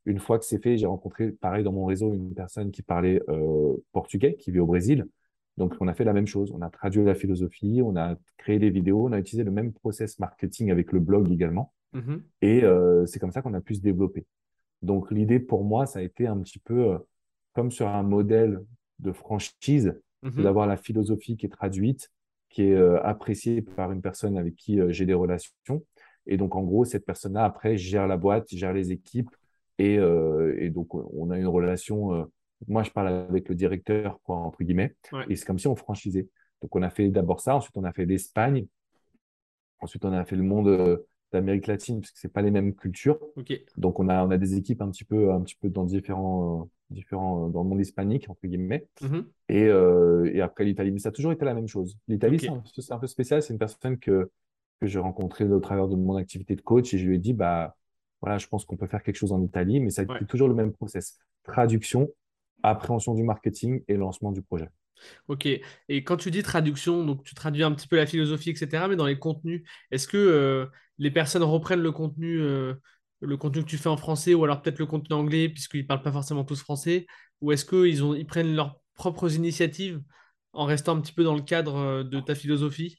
[0.05, 3.21] Une fois que c'est fait, j'ai rencontré, pareil, dans mon réseau, une personne qui parlait
[3.29, 5.07] euh, portugais, qui vit au Brésil.
[5.57, 6.51] Donc, on a fait la même chose.
[6.51, 9.71] On a traduit la philosophie, on a créé des vidéos, on a utilisé le même
[9.71, 11.73] process marketing avec le blog également.
[11.93, 12.23] Mhm.
[12.41, 14.25] Et euh, c'est comme ça qu'on a pu se développer.
[14.81, 16.97] Donc, l'idée pour moi, ça a été un petit peu euh,
[17.53, 18.59] comme sur un modèle
[18.99, 19.93] de franchise,
[20.25, 20.43] Mhm.
[20.43, 22.11] d'avoir la philosophie qui est traduite,
[22.49, 25.83] qui est euh, appréciée par une personne avec qui euh, j'ai des relations.
[26.25, 29.29] Et donc, en gros, cette personne-là, après, gère la boîte, gère les équipes.
[29.77, 32.27] Et, euh, et donc, on a une relation.
[32.67, 34.95] moi, je parle avec le directeur, quoi, entre guillemets.
[35.11, 35.25] Ouais.
[35.29, 36.27] Et c'est comme si on franchisait.
[36.61, 37.55] Donc, on a fait d'abord ça.
[37.55, 38.65] Ensuite, on a fait l'Espagne.
[39.81, 41.05] Ensuite, on a fait le monde
[41.35, 43.19] d'Amérique latine, parce que c'est pas les mêmes cultures.
[43.77, 46.61] Donc, on a, on a des équipes un petit peu, un petit peu dans différents,
[46.61, 48.87] euh, différents, euh, dans le monde hispanique, entre guillemets.
[49.01, 49.25] Mhm.
[49.49, 50.91] Et, euh, et après l'Italie.
[50.91, 51.97] Mais ça a toujours été la même chose.
[52.07, 52.61] L'Italie, Ok.
[52.77, 53.41] c'est un, peu spécial.
[53.41, 54.31] C'est une personne que,
[54.81, 57.33] que j'ai rencontrée au travers de mon activité de coach et je lui ai dit,
[57.33, 57.75] bah,
[58.21, 60.25] voilà, je pense qu'on peut faire quelque chose en Italie, mais ça a été Ouais.
[60.25, 61.19] toujours le même process.
[61.43, 62.09] Traduction,
[62.69, 64.69] appréhension du marketing et lancement du projet.
[65.27, 65.45] Ok.
[65.45, 68.95] Et quand tu dis traduction, donc tu traduis un petit peu la philosophie, etc., mais
[68.95, 70.65] dans les contenus, est-ce que euh,
[70.97, 72.75] les personnes reprennent le contenu, euh,
[73.21, 75.87] le contenu que tu fais en français, ou alors peut-être le contenu anglais, puisqu'ils ne
[75.87, 77.05] parlent pas forcément tous français,
[77.41, 80.01] ou est-ce qu'ils ont, ils prennent leurs propres initiatives
[80.53, 82.97] en restant un petit peu dans le cadre euh, de ta philosophie?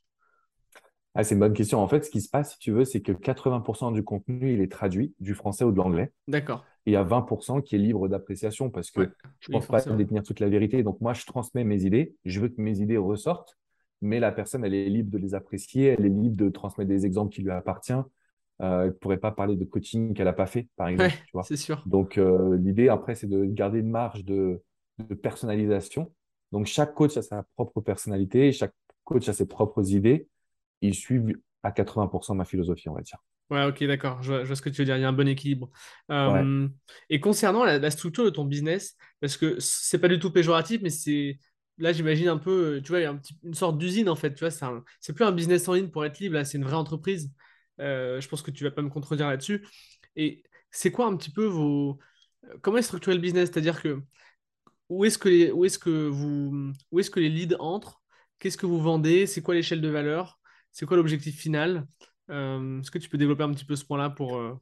[1.15, 1.81] Ah, c'est une bonne question.
[1.81, 4.61] En fait, ce qui se passe, si tu veux, c'est que 80% du contenu, il
[4.61, 6.13] est traduit du français ou de l'anglais.
[6.29, 6.67] D'accord.
[6.87, 9.09] Et il y a 20% qui est libre d'appréciation parce que Ouais.
[9.41, 10.83] je Oui, pense pas détenir toute la vérité.
[10.83, 12.15] Donc, moi, je transmets mes idées.
[12.25, 13.57] Je veux que mes idées ressortent,
[14.01, 15.87] mais la personne, elle est libre de les apprécier.
[15.99, 18.05] Elle est libre de transmettre des exemples qui lui appartiennent.
[18.63, 21.23] Euh, elle ne pourrait pas parler de coaching qu'elle n'a pas fait, par Ouais, exemple.
[21.27, 21.43] Tu vois.
[21.43, 21.83] c'est sûr.
[21.87, 24.63] Donc, euh, l'idée, après, c'est de garder une marge de,
[24.99, 26.13] de personnalisation.
[26.53, 28.73] Donc, chaque coach a sa propre personnalité, chaque
[29.05, 30.29] coach a ses propres idées.
[30.81, 33.19] Ils suivent à 80% ma philosophie, on va dire.
[33.51, 34.23] Ouais, ok, d'accord.
[34.23, 34.97] Je vois, je vois ce que tu veux dire.
[34.97, 35.71] Il y a un bon équilibre.
[36.27, 36.47] Ouais,
[37.09, 40.81] et concernant la, la structure de ton business, parce que c'est pas du tout péjoratif,
[40.83, 41.39] mais c'est
[41.79, 44.17] là, j'imagine un peu, tu vois, il y a un petit- une sorte d'usine en
[44.17, 44.33] fait.
[44.35, 46.35] Tu vois, c'est un- c'est plus un business en ligne pour être libre.
[46.35, 47.31] Là, c'est une vraie entreprise.
[47.81, 49.65] Euh, je pense que tu vas pas me contredire là-dessus.
[50.17, 51.99] Et c'est quoi un petit peu vos
[52.63, 53.51] comment est structuré le business?
[53.53, 54.03] C'est-à-dire que
[54.89, 58.03] où est-ce que les, où est-ce que vous, où est-ce que les leads entrent?
[58.39, 59.27] Qu'est-ce que vous vendez?
[59.27, 60.39] C'est quoi l'échelle de valeur?
[60.73, 61.87] C'est quoi l'objectif final?
[62.31, 64.59] Euh, est-ce que tu peux développer un petit peu ce point-là pour, euh,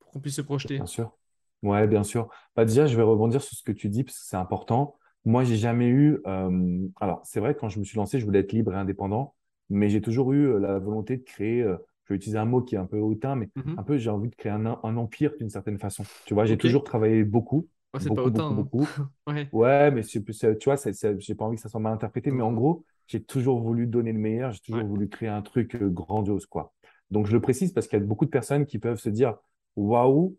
[0.00, 0.78] pour qu'on puisse se projeter?
[0.78, 1.16] bien sûr.
[1.62, 2.28] Ouais, bien sûr.
[2.56, 4.96] Bah, déjà, je vais rebondir sur ce que tu dis parce que c'est important.
[5.24, 6.18] Moi, j'ai jamais eu.
[6.26, 9.34] euh, Alors, c'est vrai, quand je me suis lancé, je voulais être libre et indépendant,
[9.70, 11.62] mais j'ai toujours eu la volonté de créer.
[11.62, 13.84] euh, je vais utiliser un mot qui est un peu hautain, mais un Mhm.
[13.84, 16.08] peu, j'ai envie de créer un, un empire d'une certaine façon.
[16.24, 18.92] Tu vois, j'ai toujours travaillé beaucoup, c'est pas beaucoup, beaucoup, beaucoup.
[18.96, 19.10] hein.
[19.26, 19.52] Ouais.
[19.52, 20.20] Ouais, mais tu
[20.64, 20.76] vois,
[21.18, 22.54] j'ai pas envie que ça soit mal interprété, mais en Non.
[22.54, 24.88] gros, j'ai toujours voulu donner le meilleur, j'ai toujours Ouais.
[24.88, 26.72] voulu créer un truc grandiose, quoi.
[27.12, 29.36] Donc, je le précise parce qu'il y a beaucoup de personnes qui peuvent se dire,
[29.76, 30.36] waouh,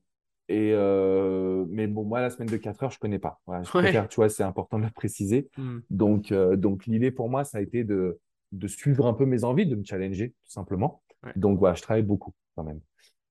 [0.49, 3.39] et euh, mais bon, moi, la semaine de 4 heures, je connais pas.
[3.45, 3.83] Voilà, je Ouais.
[3.83, 5.49] préfère, tu vois, c'est important de le préciser.
[5.57, 5.79] Hmm.
[5.89, 8.19] Donc, euh, donc l'idée pour moi, ça a été de,
[8.51, 11.01] de suivre un peu mes envies, de me challenger, tout simplement.
[11.23, 11.31] Ouais.
[11.38, 12.81] Donc, voilà, je travaille beaucoup quand même.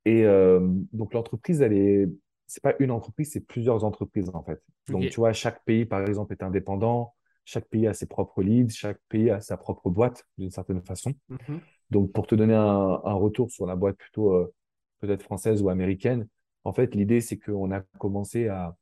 [0.05, 0.61] Et euh,
[0.93, 2.09] donc, l'entreprise, elle est,
[2.47, 4.63] c'est pas une entreprise, c'est plusieurs entreprises en fait.
[4.89, 7.15] Donc, tu vois, chaque pays, par exemple, est indépendant.
[7.45, 11.13] Chaque pays a ses propres leads, chaque pays a sa propre boîte d'une certaine façon.
[11.29, 11.61] Mhm.
[11.93, 14.53] Donc, pour te donner un, un retour sur la boîte plutôt euh,
[15.01, 16.27] peut-être française ou américaine,
[16.65, 18.77] en fait, l'idée, c'est qu'on a commencé à,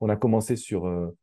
[0.00, 1.16] on a commencé sur, euh,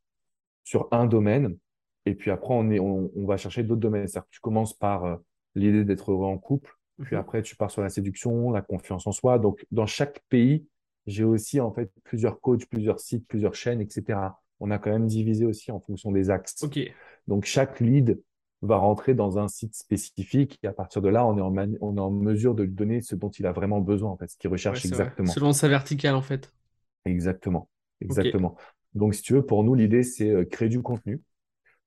[0.63, 1.57] sur un domaine
[2.05, 4.07] et puis après, on est, on, on va chercher d'autres domaines.
[4.07, 5.15] C'est-à-dire que tu commences par euh,
[5.55, 7.21] l'idée d'être heureux en couple, puis Mhm.
[7.21, 9.39] après, tu pars sur la séduction, la confiance en soi.
[9.39, 10.65] Donc, dans chaque pays,
[11.07, 14.39] j'ai aussi en fait plusieurs coachs, plusieurs sites, plusieurs chaînes, etc.
[14.59, 16.55] On a quand même divisé aussi en fonction des axes.
[17.27, 18.21] Donc, chaque lead
[18.61, 21.97] va rentrer dans un site spécifique et à partir de là, on est en, on
[21.97, 24.37] est en mesure de lui donner ce dont il a vraiment besoin, en fait, ce
[24.37, 24.87] qu'il Ouais, recherche vrai.
[24.87, 25.33] exactement.
[25.33, 26.53] Selon sa verticale, en fait.
[27.05, 27.69] Exactement.
[28.01, 28.55] Exactement.
[28.93, 31.21] Donc, si tu veux, pour nous, l'idée, c'est euh, créer du contenu.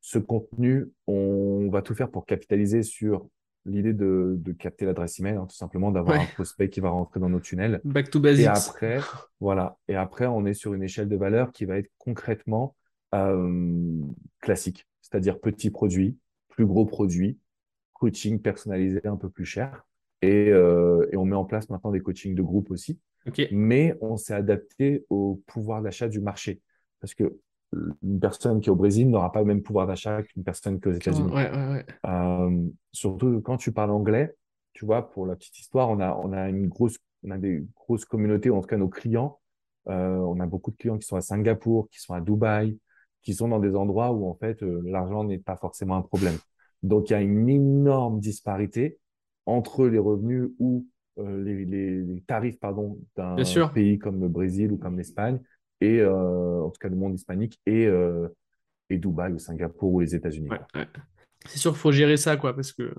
[0.00, 3.26] Ce contenu, on va tout faire pour capitaliser sur
[3.64, 6.24] l'idée de, de capter l'adresse email, hein, tout simplement, d'avoir Ouais.
[6.24, 7.82] un prospect qui va rentrer dans nos tunnels.
[7.84, 8.46] Back to Et basics.
[8.46, 9.00] après,
[9.40, 9.78] voilà.
[9.88, 12.74] Et après, on est sur une échelle de valeur qui va être concrètement
[13.14, 14.00] euh,
[14.40, 16.18] classique, c'est-à-dire petit produit,
[16.52, 17.38] plus gros produit,
[17.94, 19.84] coaching personnalisé un peu plus cher.
[20.20, 22.98] Et, euh, et on met en place maintenant des coachings de groupe aussi.
[23.50, 26.60] Mais on s'est adapté au pouvoir d'achat du marché.
[27.00, 27.38] Parce que
[28.02, 30.88] une personne qui est au Brésil n'aura pas le même pouvoir d'achat qu'une personne qui
[30.88, 31.32] est aux États-Unis.
[31.32, 31.86] Ouais, ouais, ouais.
[32.06, 34.34] Euh, surtout quand tu parles anglais,
[34.74, 37.64] tu vois, pour la petite histoire, on a, on a une grosse, on a des
[37.74, 39.38] grosses communautés, en tout cas nos clients.
[39.88, 42.78] Euh, on a beaucoup de clients qui sont à Singapour, qui sont à Dubaï,
[43.22, 46.36] qui sont dans des endroits où en fait euh, l'argent n'est pas forcément un problème.
[46.82, 48.98] Donc il y a une énorme disparité
[49.46, 50.86] entre les revenus ou
[51.18, 53.36] euh, les, les, les tarifs pardon d'un
[53.72, 55.40] pays comme le Brésil ou comme l'Espagne
[55.80, 57.88] et euh, en tout cas le monde hispanique et
[58.90, 60.50] et Dubaï ou Singapour ou les États-Unis.
[60.50, 60.82] Ouais, quoi.
[60.82, 60.88] ouais.
[61.46, 62.94] C'est sûr qu'il faut gérer ça, quoi, parce que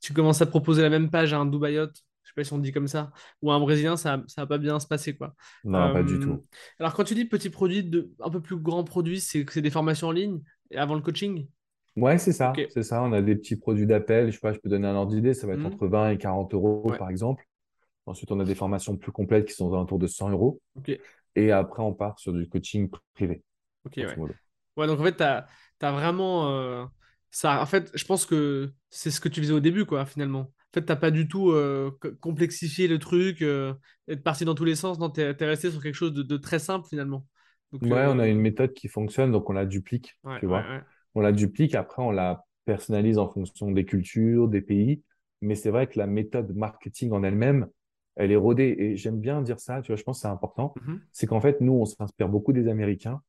[0.00, 1.96] tu commences à proposer la même page à un Dubaïote,
[2.30, 3.12] sais pas si on dit comme ça,
[3.42, 5.34] ou un Brésilien, ça, ça va pas bien se passer, quoi.
[5.64, 6.44] Non, pas du Euh, tout.
[6.78, 9.62] alors, quand tu dis petit produit, de, un peu plus grand produit, c'est que c'est
[9.62, 10.40] des formations en ligne
[10.74, 11.46] avant le coaching?
[11.96, 13.02] Ouais, c'est ça, c'est ça.
[13.02, 14.28] On a des petits produits d'appel.
[14.28, 15.34] Je sais pas, je peux donner un ordre d'idée.
[15.34, 15.66] Ça va être Hmm.
[15.66, 16.96] entre 20 et 40 euros, Ouais.
[16.98, 17.44] par exemple.
[18.06, 20.60] Ensuite, on a des formations plus complètes qui sont aux alentours de 100 euros.
[21.36, 23.42] Et après, on part sur du coaching privé,
[23.84, 24.86] Ok, ouais.
[24.86, 26.84] donc en fait, tu as, vraiment euh,
[27.30, 27.60] ça.
[27.62, 30.52] En fait, je pense que c'est ce que tu faisais au début, quoi, finalement.
[30.72, 33.74] En fait, t'as pas du tout euh, co- complexifié le truc, euh,
[34.08, 34.98] être parti dans tous les sens.
[34.98, 37.26] Non, t'es, t'es resté sur quelque chose de, de très simple, finalement.
[37.72, 40.46] Donc, Ouais, on a euh, une méthode qui fonctionne, donc on la duplique, ouais, tu
[40.46, 40.70] ouais, vois.
[40.70, 40.82] ouais.
[41.14, 45.02] On la duplique, après, on la personnalise en fonction des cultures, des pays.
[45.40, 47.68] Mais c'est vrai que la méthode marketing en elle-même,
[48.16, 48.74] elle est rodée.
[48.78, 50.78] Et j'aime bien dire ça, tu vois, je pense que c'est important.
[50.80, 51.10] Mhm.
[51.12, 53.22] C'est qu'en fait, nous, on s'inspire beaucoup des Américains.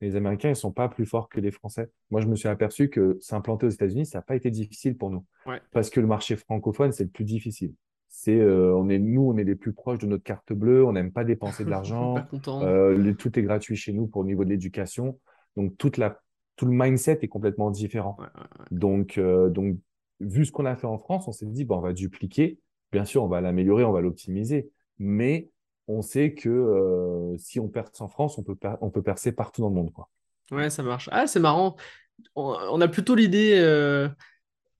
[0.00, 1.90] Les Américains, ils sont pas plus forts que les Français.
[2.10, 5.10] Moi, je me suis aperçu que s'implanter aux États-Unis, ça n'a pas été difficile pour
[5.10, 5.24] nous.
[5.46, 7.74] Ouais, Parce que le marché francophone, c'est le plus difficile.
[8.08, 10.84] C'est, euh, on est, nous, on est les plus proches de notre carte bleue.
[10.84, 12.14] On n'aime pas dépenser de l'argent.
[12.62, 15.18] Euh, les- tout est gratuit chez nous pour le niveau de l'éducation.
[15.56, 16.20] Donc, toute la,
[16.56, 18.16] tout le mindset est complètement différent.
[18.18, 18.66] Ouais, ouais, ouais.
[18.70, 19.76] Donc, euh, donc,
[20.20, 22.58] vu ce qu'on a fait en France, on s'est dit, bon, on va dupliquer.
[22.92, 24.70] Bien sûr, on va l'améliorer, on va l'optimiser.
[24.98, 25.50] Mais
[25.88, 29.62] on sait que euh, si on perce en France, on peut, on peut percer partout
[29.62, 30.08] dans le monde, quoi.
[30.50, 31.08] Ouais, ça marche.
[31.12, 31.76] Ah, c'est marrant.
[32.34, 34.08] On, on a plutôt l'idée, euh,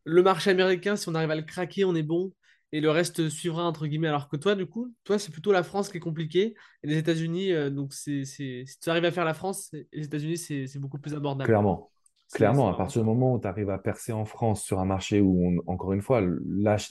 [0.05, 2.33] le marché américain, si on arrive à le craquer, on est bon.
[2.73, 4.09] Et le reste suivra, entre guillemets.
[4.09, 6.55] Alors que toi, du coup, toi, c'est plutôt la France qui est compliquée.
[6.83, 10.37] Et les États-Unis, euh, donc c'est, si tu arrives à faire la France, les États-Unis,
[10.37, 11.47] c'est, beaucoup plus abordable.
[11.47, 11.91] Clairement.
[12.31, 15.23] Clairement, à partir du moment où tu arrives à percer en France sur un marché
[15.23, 16.21] où, on- encore une fois,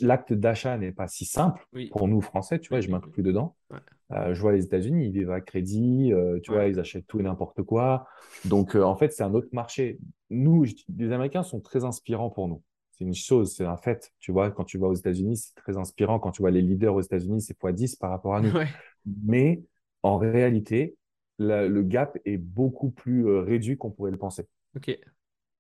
[0.01, 3.21] l'acte d'achat n'est pas si simple Oui, pour nous, Français, tu vois, oui, je m'inclus
[3.21, 3.55] dedans.
[3.69, 3.77] Ouais,
[4.13, 7.19] Euh, je vois les États-Unis, ils vivent à crédit, euh, tu vois, ils achètent tout
[7.19, 8.07] et n'importe quoi.
[8.45, 9.99] Donc, euh, en fait, c'est un autre marché.
[10.29, 12.63] Nous, je- les Américains sont très inspirants pour nous.
[12.91, 14.11] C'est une chose, c'est un fait.
[14.19, 16.19] Tu vois, quand tu vas aux États-Unis, c'est très inspirant.
[16.19, 18.55] Quand tu vois les leaders aux États-Unis, c'est fois 10 par rapport à nous.
[18.57, 18.67] ouais,
[19.05, 19.61] Mais
[20.03, 20.95] en réalité,
[21.37, 24.47] la- le gap est beaucoup plus réduit qu'on pourrait le penser.
[24.75, 24.89] ok.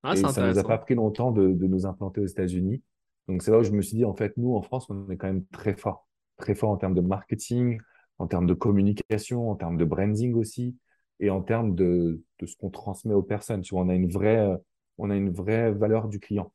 [0.03, 2.81] Ah, Et ça nous a pas pris longtemps de, de nous implanter aux États-Unis.
[3.27, 5.17] Donc, c'est là où je me suis dit, en fait, nous, en France, on est
[5.17, 6.07] quand même très fort.
[6.37, 7.79] Très fort en termes de marketing,
[8.19, 10.77] en termes de communication, en termes de branding aussi,
[11.19, 13.61] et en termes de, de ce qu'on transmet aux personnes.
[13.61, 14.57] Tu vois, on a une vraie, euh,
[14.97, 16.51] on a une vraie valeur du client.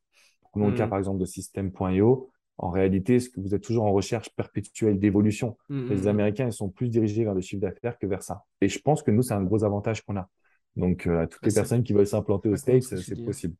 [0.51, 2.29] Prenons le cas, Hmm, par exemple, de System.io.
[2.57, 5.57] En réalité, ce que vous êtes toujours en recherche perpétuelle d'évolution.
[5.69, 6.07] hmm, Les hmm.
[6.07, 8.43] Américains, ils sont plus dirigés vers le chiffre d'affaires que vers ça.
[8.61, 10.29] Et je pense que nous, c'est un gros avantage qu'on a.
[10.75, 13.55] Donc, euh, à toutes Ouais, les personnes qui veulent s'implanter aux States, c'est possible.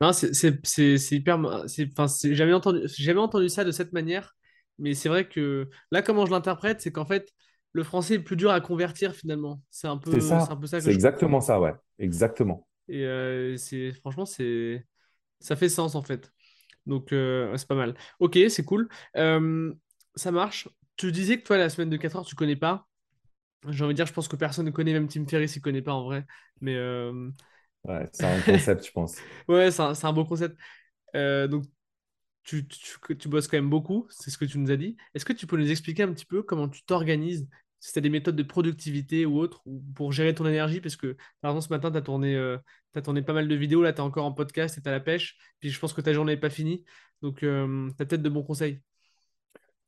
[0.00, 1.38] Non, c'est hyper.
[1.38, 4.36] Enfin, j'ai jamais entendu, jamais entendu ça de cette manière,
[4.78, 7.32] mais c'est vrai que là, comment je l'interprète, c'est qu'en fait,
[7.72, 9.62] le français est plus dur à convertir finalement.
[9.70, 11.08] C'est un C'est peu, c'est un ça, peu ça que c'est comprends.
[11.08, 11.74] exactement ça, ouais.
[11.98, 12.66] Exactement.
[12.88, 14.86] Et euh, c'est, franchement, c'est,
[15.40, 16.32] ça fait sens en fait.
[16.86, 17.96] Donc, euh, c'est pas mal.
[18.20, 18.88] Ok, c'est cool.
[19.16, 19.74] Euh,
[20.16, 20.68] ça marche.
[20.96, 22.88] Tu disais que toi, la semaine de 4 heures, tu connais pas.
[23.68, 25.82] J'ai envie de dire, je pense que personne ne connaît, même Tim Ferriss, il connaît
[25.82, 26.26] pas en vrai.
[26.62, 26.76] Mais
[27.84, 29.24] Ouais, c'est un concept, je pense.
[29.48, 30.56] ouais, c'est un, c'est un beau concept.
[31.14, 31.64] Donc,
[32.48, 34.96] tu, tu, tu bosses quand même beaucoup, c'est ce que tu nous as dit.
[35.14, 37.48] Est-ce que tu peux nous expliquer un petit peu comment tu t'organises,
[37.80, 40.80] si tu as des méthodes de productivité ou autres, ou pour gérer ton énergie?
[40.80, 42.58] Parce que, par exemple, ce matin, tu as tourné, euh,
[43.04, 45.00] tourné pas mal de vidéos, là, tu es encore en podcast et tu à la
[45.00, 46.84] pêche, puis je pense que ta journée n'est pas finie.
[47.22, 47.66] Donc, tu as
[48.06, 48.80] peut-être de bons conseils.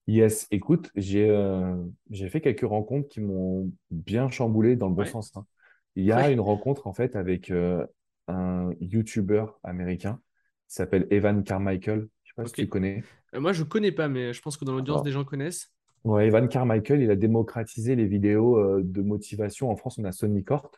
[0.06, 1.76] Yes, écoute, j'ai euh,
[2.10, 5.36] j'ai fait quelques rencontres qui m'ont bien chamboulé dans le bon Ouais, sens.
[5.36, 5.46] hein.
[5.94, 7.86] Il y a ouais, une rencontre en fait avec euh,
[8.26, 10.20] un YouTuber américain
[10.68, 12.08] qui s'appelle Evan Carmichael.
[12.30, 12.56] Je sais pas si ok.
[12.56, 13.02] tu connais.
[13.34, 15.72] Euh, moi, je connais pas, mais je pense que dans l'audience, des gens connaissent.
[16.04, 19.70] ouais, Evan Carmichael, il a démocratisé les vidéos euh, de motivation.
[19.70, 20.70] En France, on a Sonny Cort.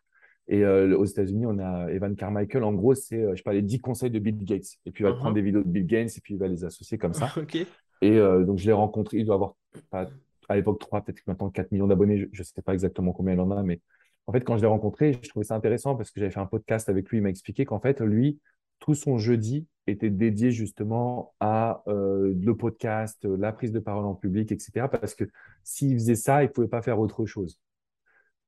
[0.48, 2.64] Et euh, aux États-Unis, on a Evan Carmichael.
[2.64, 4.78] En gros, c'est, je les 10 conseils de Bill Gates.
[4.86, 6.48] Et puis, il va te prendre des vidéos de Bill Gates et puis il va
[6.48, 7.32] les associer comme ça.
[8.02, 9.18] Et donc, je l'ai rencontré.
[9.18, 9.54] Il doit avoir,
[9.90, 10.08] pas,
[10.48, 12.28] à l'époque, 3, peut-être maintenant 4 millions d'abonnés.
[12.32, 13.80] Je ne sais pas exactement combien il en a, mais
[14.26, 16.46] en fait, quand je l'ai rencontré, je trouvais ça intéressant parce que j'avais fait un
[16.46, 17.18] podcast avec lui.
[17.18, 18.40] Il m'a expliqué qu'en fait, lui,
[18.80, 24.14] tout son jeudi était dédié justement à euh, le podcast, la prise de parole en
[24.14, 24.86] public, etc.
[24.90, 25.24] Parce que
[25.64, 27.58] s'il faisait ça, il ne pouvait pas faire autre chose.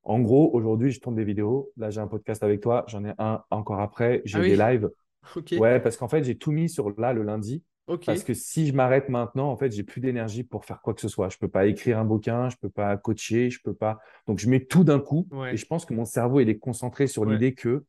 [0.03, 1.71] En gros, aujourd'hui, je tourne des vidéos.
[1.77, 2.85] Là, j'ai un podcast avec toi.
[2.89, 4.21] J'en ai un encore après.
[4.25, 4.91] J'ai Ah oui des lives.
[5.59, 7.63] Ouais, parce qu'en fait, j'ai tout mis sur là le lundi.
[8.07, 11.01] Parce que si je m'arrête maintenant, en fait, j'ai plus d'énergie pour faire quoi que
[11.01, 11.31] ce soit.
[11.31, 14.01] Je peux pas écrire un bouquin, je peux pas coacher, je peux pas.
[14.27, 15.27] Donc, je mets tout d'un coup.
[15.31, 15.55] Ouais.
[15.55, 17.33] Et je pense que mon cerveau, il est concentré sur Ouais.
[17.33, 17.85] l'idée que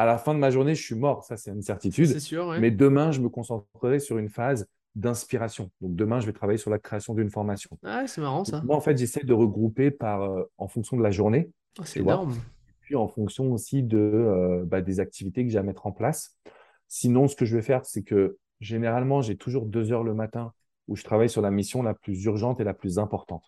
[0.00, 1.24] à la fin de ma journée, je suis mort.
[1.24, 2.06] Ça, c'est une certitude.
[2.06, 2.58] C'est sûr, ouais.
[2.58, 5.70] Mais demain, je me concentrerai sur une phase d'inspiration.
[5.80, 7.70] Donc, demain, je vais travailler sur la création d'une formation.
[7.84, 8.58] Ah, c'est marrant ça.
[8.58, 11.82] Donc, moi, en fait, j'essaie de regrouper par, euh, en fonction de la journée, Ah,
[11.84, 12.34] c'est énorme.
[12.80, 16.36] puis en fonction aussi de, euh, bah, des activités que j'ai à mettre en place.
[16.88, 20.52] Sinon, ce que je vais faire, c'est que généralement, j'ai toujours deux heures le matin
[20.88, 23.44] où je travaille sur la mission la plus urgente et la plus importante.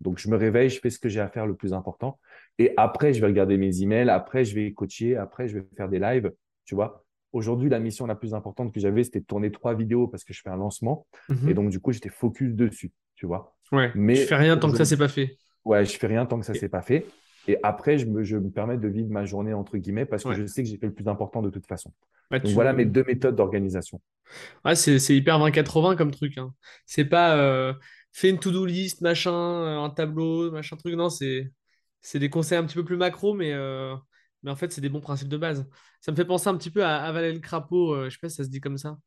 [0.00, 2.18] Donc, je me réveille, je fais ce que j'ai à faire le plus important.
[2.58, 4.10] Et après, je vais regarder mes emails.
[4.10, 5.16] Après, je vais coacher.
[5.16, 6.32] Après, je vais faire des lives.
[6.64, 10.08] Tu vois, aujourd'hui, la mission la plus importante que j'avais, c'était de tourner trois vidéos
[10.08, 11.06] parce que je fais un lancement.
[11.28, 11.48] Mhm.
[11.48, 12.90] Et donc, du coup, j'étais focus dessus.
[13.14, 13.54] Tu vois.
[13.72, 13.90] Ouais.
[13.94, 15.36] mais tu fais rien tant que ça c'est pas fait.
[15.64, 17.04] Ouais, je fais rien tant que ça s'est pas fait.
[17.48, 20.28] Et après, je me, je me permets de vivre ma journée entre guillemets parce que
[20.30, 20.34] Ouais.
[20.36, 21.92] je sais que j'ai fait le plus important de toute façon.
[22.30, 24.00] Ouais, Donc tu- voilà mes deux méthodes d'organisation.
[24.64, 26.38] Ouais, c'est c'est hyper 20-80 comme truc.
[26.38, 26.52] Hein.
[26.86, 27.72] C'est pas euh,
[28.12, 30.94] fais une to-do list, machin, euh, un tableau, machin truc.
[30.94, 31.50] Non, c'est
[32.00, 33.94] c'est des conseils un petit peu plus macro, mais, euh,
[34.42, 35.66] mais en fait, c'est des bons principes de base.
[36.00, 37.94] Ça me fait penser un petit peu à avaler le crapaud.
[37.94, 38.98] euh, je sais pas si ça se dit comme ça.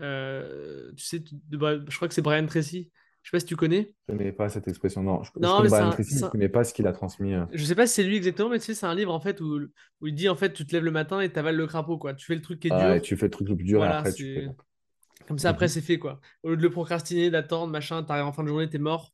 [0.00, 2.90] Euh, tu sais, tu- de- je crois que c'est Brian Tracy.
[3.22, 3.92] Je sais pas si tu connais.
[4.08, 5.02] Je connais pas cette expression.
[5.02, 6.72] Non, je, je Non, connais c'est Brian un- Tracy, je un- ne connais pas ce
[6.74, 7.34] qu'il a transmis.
[7.34, 7.44] euh.
[7.52, 9.40] Je sais pas si c'est lui exactement, mais tu sais, c'est un livre en fait
[9.40, 9.58] où,
[10.00, 12.14] où il dit en fait, tu te lèves le matin et t'avales le crapaud, quoi.
[12.14, 12.94] Tu fais le truc qui est Ah, dur.
[12.94, 14.48] et tu fais le truc le plus dur Voilà, et après tu fais.
[15.26, 15.70] Comme ça, après, Mhm.
[15.70, 16.20] c'est fait, quoi.
[16.44, 19.12] Au lieu de le procrastiner, d'attendre, machin, t'arrives en fin de journée, t'es mort.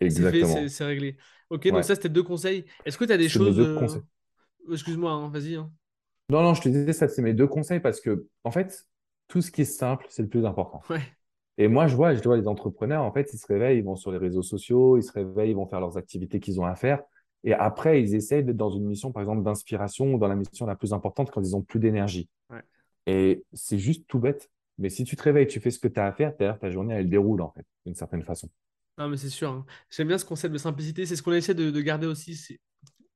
[0.00, 0.68] Exactement.
[0.68, 1.16] c'est réglé.
[1.50, 1.82] Ok, donc Ouais.
[1.82, 2.64] ça, c'était deux conseils.
[2.84, 3.58] Est-ce que tu as des choses.
[3.58, 4.02] euh, conseils.
[4.70, 5.56] Excuse-moi, hein, vas-y.
[5.56, 5.70] hein.
[6.28, 8.86] Non, non, je te disais ça, c'est mes deux conseils parce que en fait,
[9.28, 10.80] tout ce qui est simple, c'est le plus important.
[10.90, 11.02] Ouais,
[11.58, 13.96] Et moi, je vois, je vois les entrepreneurs, en fait, ils se réveillent, ils vont
[13.96, 16.76] sur les réseaux sociaux, ils se réveillent, ils vont faire leurs activités qu'ils ont à
[16.76, 17.02] faire.
[17.44, 20.66] Et après, ils essayent d'être dans une mission, par exemple, d'inspiration ou dans la mission
[20.66, 22.28] la plus importante quand ils ont plus d'énergie.
[22.50, 22.62] Ouais.
[23.06, 24.50] Et c'est juste tout bête.
[24.78, 26.94] Mais si tu te réveilles, tu fais ce que tu as à faire, ta journée,
[26.94, 28.48] elle déroule, en fait, d'une certaine façon.
[28.98, 29.50] Non, mais c'est sûr.
[29.50, 29.66] hein.
[29.90, 31.06] J'aime bien ce concept de simplicité.
[31.06, 32.36] C'est ce qu'on essaie de, de garder aussi.
[32.36, 32.60] c'est-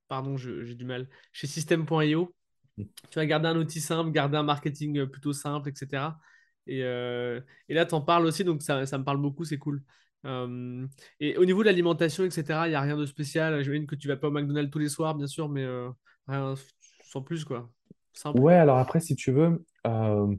[0.09, 1.09] Pardon, je- j'ai du mal.
[1.33, 2.35] Chez System.io,
[2.79, 2.85] Mm.
[3.11, 6.19] tu vas garder un outil simple, garder un marketing euh, plutôt simple, etc.
[6.67, 9.59] Et, euh, et là, tu en parles aussi, donc ça, ça me parle beaucoup, c'est
[9.59, 9.83] cool.
[10.27, 10.87] Euh,
[11.21, 13.63] et au niveau de l'alimentation, etc., il n'y a rien de spécial.
[13.65, 15.91] J'imagine que tu vas pas au McDonald's tous les soirs, bien sûr, mais euh,
[16.29, 16.55] rien
[17.05, 17.71] sans plus, quoi.
[18.15, 18.41] Simple.
[18.41, 20.35] Ouais, alors après, si tu veux, euh,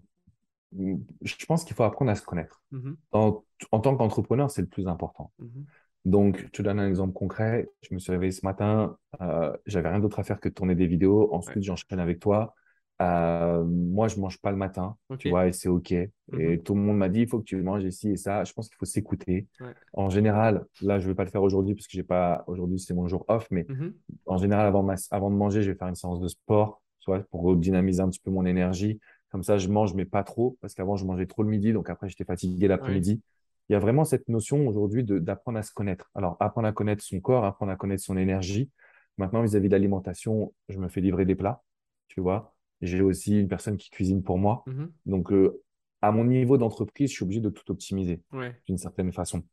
[1.21, 2.61] je pense qu'il faut apprendre à se connaître.
[2.71, 5.31] Mhm, En, en tant qu'entrepreneur, c'est le plus important.
[5.39, 5.65] mhm.
[6.05, 7.69] Donc, je te donne un exemple concret.
[7.81, 10.75] Je me suis réveillé ce matin, euh, j'avais rien d'autre à faire que de tourner
[10.75, 11.33] des vidéos.
[11.33, 11.63] Ensuite, Ouais.
[11.63, 12.53] j'enchaîne avec toi.
[13.01, 15.91] Euh, moi, je mange pas le matin, tu vois, et c'est OK.
[15.91, 16.59] Et Mhm.
[16.63, 18.43] tout le monde m'a dit, il faut que tu manges ici et ça.
[18.43, 19.47] Je pense qu'il faut s'écouter.
[19.59, 19.75] Ouais.
[19.93, 22.93] En général, là, je vais pas le faire aujourd'hui parce que j'ai pas, aujourd'hui, c'est
[22.93, 23.95] mon jour off, mais Mhm.
[24.25, 27.19] en général, avant, ma- avant de manger, je vais faire une séance de sport, soit
[27.29, 28.99] pour dynamiser un petit peu mon énergie.
[29.29, 31.89] Comme ça, je mange, mais pas trop, parce qu'avant, je mangeais trop le midi, donc
[31.89, 33.21] après, j'étais fatigué l'après-midi.
[33.69, 36.09] Il y a vraiment cette notion aujourd'hui d'apprendre à se connaître.
[36.15, 38.69] Alors, apprendre à connaître son corps, apprendre à connaître son énergie.
[39.17, 41.63] Maintenant, vis-à-vis de l'alimentation, je me fais livrer des plats,
[42.07, 42.53] tu vois.
[42.81, 44.63] J'ai aussi une personne qui cuisine pour moi.
[44.67, 44.91] Mhm.
[45.05, 45.61] Donc, euh,
[46.01, 48.55] à mon niveau d'entreprise, je suis obligé de tout optimiser Ouais.
[48.67, 49.43] d'une certaine façon.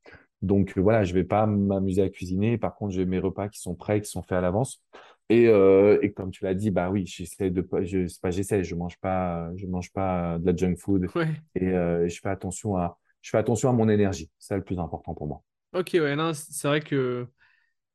[0.42, 2.58] Donc euh, voilà, je vais pas m'amuser à cuisiner.
[2.58, 4.82] Par contre, j'ai mes repas qui sont prêts, qui sont faits à l'avance.
[5.30, 8.64] Et, euh, et comme tu l'as dit, bah oui, j'essaie de pas, je, pas j'essaie,
[8.64, 11.28] je mange pas, je mange pas de la junk food Ouais.
[11.54, 14.30] et je fais attention à, je fais attention à mon énergie.
[14.38, 15.42] C'est le plus important pour moi.
[15.72, 17.26] Ok, ouais, c'est vrai que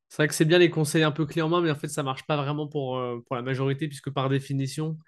[0.08, 1.88] c'est vrai que c'est bien les conseils un peu clés en main, mais en fait,
[1.88, 4.98] ça marche pas vraiment pour, euh, pour la majorité, puisque par définition,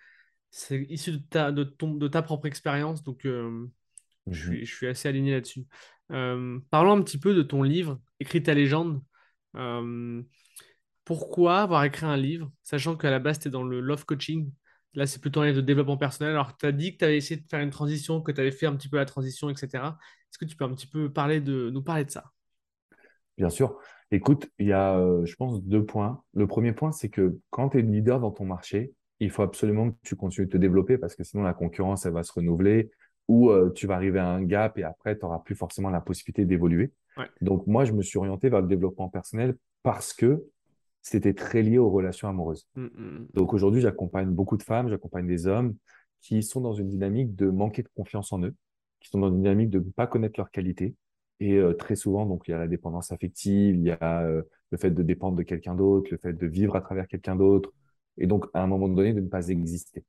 [0.50, 3.02] c'est issu de ta, de ton, de ta propre expérience.
[3.04, 3.66] Donc, euh,
[4.30, 4.44] je Mhm.
[4.44, 5.66] suis, je suis assez aligné là-dessus.
[6.12, 9.02] Euh, parlons un petit peu de ton livre, Écris ta légende.
[11.04, 14.50] Pourquoi avoir écrit un livre, sachant qu'à la base, tu es dans le love coaching?
[14.94, 16.32] Là, c'est plutôt un livre de développement personnel.
[16.32, 18.50] Alors, tu as dit que tu avais essayé de faire une transition, que tu avais
[18.50, 19.68] fait un petit peu la transition, etc.
[19.74, 22.24] Est-ce que tu peux un petit peu parler de, nous parler de ça?
[23.38, 23.78] Bien sûr.
[24.10, 26.22] Écoute, il y a, euh, je pense, deux points.
[26.34, 29.92] Le premier point, c'est que quand tu es leader dans ton marché, il faut absolument
[29.92, 32.90] que tu continues de te développer parce que sinon la concurrence, elle va se renouveler
[33.28, 36.00] ou euh, tu vas arriver à un gap et après, tu n'auras plus forcément la
[36.00, 36.92] possibilité d'évoluer.
[37.16, 37.28] Ouais.
[37.40, 40.42] Donc, moi, je me suis orienté vers le développement personnel parce que
[41.02, 42.66] c'était très lié aux relations amoureuses.
[42.74, 45.74] Mm, mm, Donc, aujourd'hui, j'accompagne beaucoup de femmes, j'accompagne des hommes
[46.20, 48.54] qui sont dans une dynamique de manquer de confiance eux,
[49.00, 50.94] qui sont dans une dynamique de ne pas connaître leurs qualités.
[51.40, 54.42] Et euh, très souvent, donc, il y a la dépendance affective, il y a euh,
[54.70, 57.72] le fait de dépendre de quelqu'un d'autre, le fait de vivre à travers quelqu'un d'autre,
[58.18, 60.04] et donc à un moment donné de ne pas exister.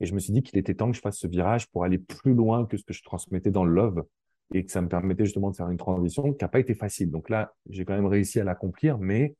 [0.00, 1.98] Et je me suis dit qu'il était temps que je fasse ce virage pour aller
[1.98, 4.04] plus loin que ce que je transmettais dans le love
[4.52, 7.10] et que ça me permettait justement de faire une transition qui n'a pas été facile.
[7.10, 9.34] Donc là, j'ai quand même réussi à l'accomplir, mais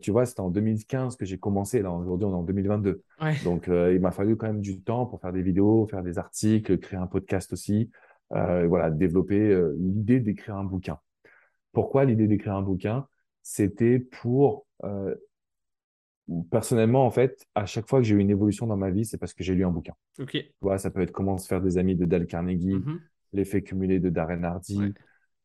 [0.00, 1.82] tu vois, c'était en 2015 que j'ai commencé.
[1.82, 3.02] Là, aujourd'hui, on est en 2022.
[3.44, 6.18] Donc, euh, il m'a fallu quand même du temps pour faire des vidéos, faire des
[6.18, 7.90] articles, créer un podcast aussi.
[8.32, 10.98] Euh, voilà, développer l'idée d'écrire un bouquin.
[11.72, 13.06] Pourquoi l'idée d'écrire un bouquin?
[13.42, 14.66] C'était pour
[16.50, 19.18] personnellement, en fait, à chaque fois que j'ai eu une évolution dans ma vie, c'est
[19.18, 19.94] parce que j'ai lu un bouquin.
[20.18, 20.32] Ok.
[20.32, 23.00] Tu vois, ça peut être Comment se faire des amis de Dale Carnegie, mhm.
[23.32, 24.92] L'effet cumulé de Darren Hardy.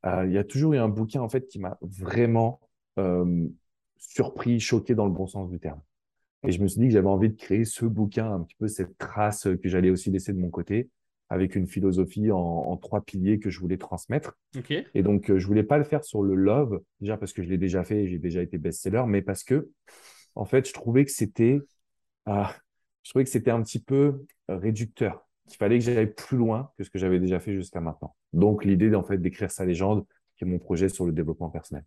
[0.03, 2.59] Il y a toujours eu un bouquin en fait qui m'a vraiment
[4.07, 5.81] surpris, choqué dans le bon sens du terme.
[6.47, 8.67] Et je me suis dit que j'avais envie de créer ce bouquin, un petit peu
[8.67, 10.89] cette trace que j'allais aussi laisser de mon côté,
[11.29, 14.37] avec une philosophie en, trois piliers que je voulais transmettre.
[14.93, 17.49] Et donc, euh, je voulais pas le faire sur le love, déjà parce que je
[17.49, 19.69] l'ai déjà fait, j'ai déjà été best-seller, mais parce que,
[20.35, 21.59] en fait, je trouvais que c'était,
[22.25, 22.55] ah,
[23.03, 26.83] je trouvais que c'était un petit peu réducteur, qu'il fallait que j'aille plus loin que
[26.83, 28.15] ce que j'avais déjà fait jusqu'à maintenant.
[28.33, 30.05] Donc, l'idée, en fait, d'écrire sa légende,
[30.37, 31.85] qui est mon projet sur le développement personnel.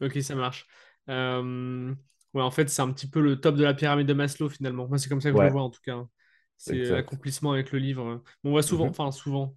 [0.00, 0.66] Ok, ça marche.
[1.08, 1.94] Euh,
[2.34, 4.88] ouais, en fait, c'est un petit peu le top de la pyramide de Maslow finalement.
[4.88, 6.04] Moi, c'est comme ça que je le vois en tout cas.
[6.56, 8.22] C'est l'accomplissement avec le livre.
[8.44, 8.90] On voit souvent, mhm.
[8.90, 9.56] enfin souvent,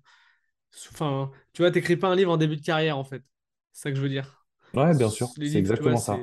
[0.91, 3.23] enfin, tu vois, t'écris pas un livre en début de carrière en fait.
[3.71, 4.45] C'est ça que je veux dire.
[4.73, 5.27] Ouais, bien sûr.
[5.35, 6.19] C'est exactement ça.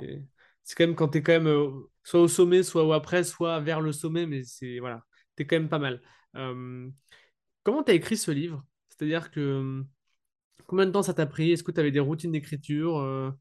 [0.65, 1.71] C'est quand même quand t'es quand même euh,
[2.05, 5.05] soit au sommet, soit après, soit vers le sommet, mais c'est voilà,
[5.35, 6.01] t'es quand même pas mal.
[6.37, 6.89] Euh,
[7.65, 8.65] comment t'as écrit ce livre?
[8.89, 9.85] C'est-à-dire que
[10.67, 11.51] combien de temps ça t'a pris?
[11.51, 13.33] Est-ce que tu avais des routines d'écriture euh,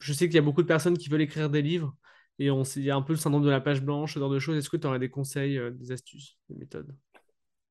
[0.00, 1.94] je sais qu'il y a beaucoup de personnes qui veulent écrire des livres
[2.40, 4.30] et on, il y a un peu le syndrome de la page blanche, ce genre
[4.30, 4.56] de choses.
[4.56, 6.96] Est-ce que tu aurais des conseils, euh, des astuces, des méthodes?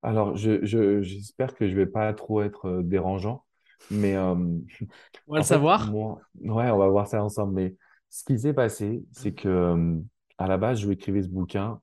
[0.04, 3.44] Alors, j'espère que je ne vais pas trop être euh, dérangeant,
[3.90, 4.16] mais.
[4.16, 4.36] Euh,
[5.28, 5.94] on va le savoir.
[5.94, 7.54] ouais, on va voir ça ensemble.
[7.56, 7.76] Mais
[8.10, 9.98] ce qui s'est passé, c'est que
[10.38, 11.82] à la base, je écrire ce bouquin,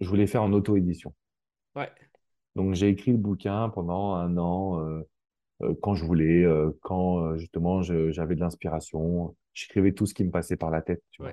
[0.00, 1.14] je voulais faire en auto-édition.
[1.74, 1.90] Ouais.
[2.54, 5.02] Donc, j'ai écrit le bouquin pendant un an.
[5.80, 6.46] quand je voulais,
[6.82, 11.02] quand justement j'avais de l'inspiration j'écrivais tout ce qui me passait par la tête.
[11.10, 11.32] Tu vois.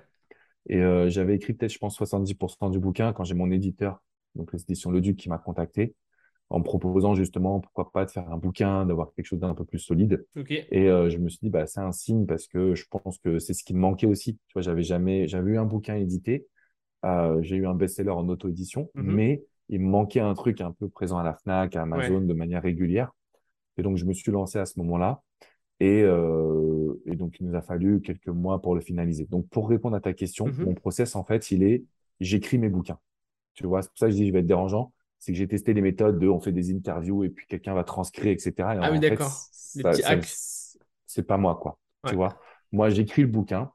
[0.67, 4.01] Et euh, j'avais écrit peut-être, je pense, 70% du bouquin quand j'ai mon éditeur,
[4.36, 5.93] donc l'édition Le Duc, qui m'a contacté
[6.49, 9.65] en me proposant justement, pourquoi pas, de faire un bouquin, d'avoir quelque chose d'un peu
[9.65, 10.24] plus solide.
[10.71, 13.39] Et euh, je me suis dit, bah, c'est un signe parce que je pense que
[13.39, 14.36] c'est ce qui me manquait aussi.
[14.47, 16.45] Tu vois, j'avais jamais, j'avais eu un bouquin édité,
[17.05, 19.01] euh, j'ai eu un best-seller en auto-édition, mm-hmm.
[19.01, 22.34] mais il me manquait un truc un peu présent à la FNAC, à Amazon de
[22.34, 23.11] manière régulière.
[23.78, 25.24] Et donc, je me suis lancé à ce moment-là.
[25.84, 29.26] Euh, et, donc, il nous a fallu quelques mois pour le finaliser.
[29.26, 30.66] Donc, pour répondre à ta question, mhm.
[30.66, 31.84] mon process, en fait, il est
[32.20, 33.00] j'écris mes bouquins.
[33.54, 34.94] Tu vois, c'est pour ça que je dis je vais être dérangeant.
[35.20, 37.84] C'est que j'ai testé les méthodes de on fait des interviews et puis quelqu'un va
[37.84, 38.54] transcrire, etc.
[38.60, 39.32] ah oui, d'accord.
[41.06, 41.80] C'est pas moi, quoi.
[42.08, 42.38] Tu vois,
[42.72, 43.72] moi, j'écris le bouquin,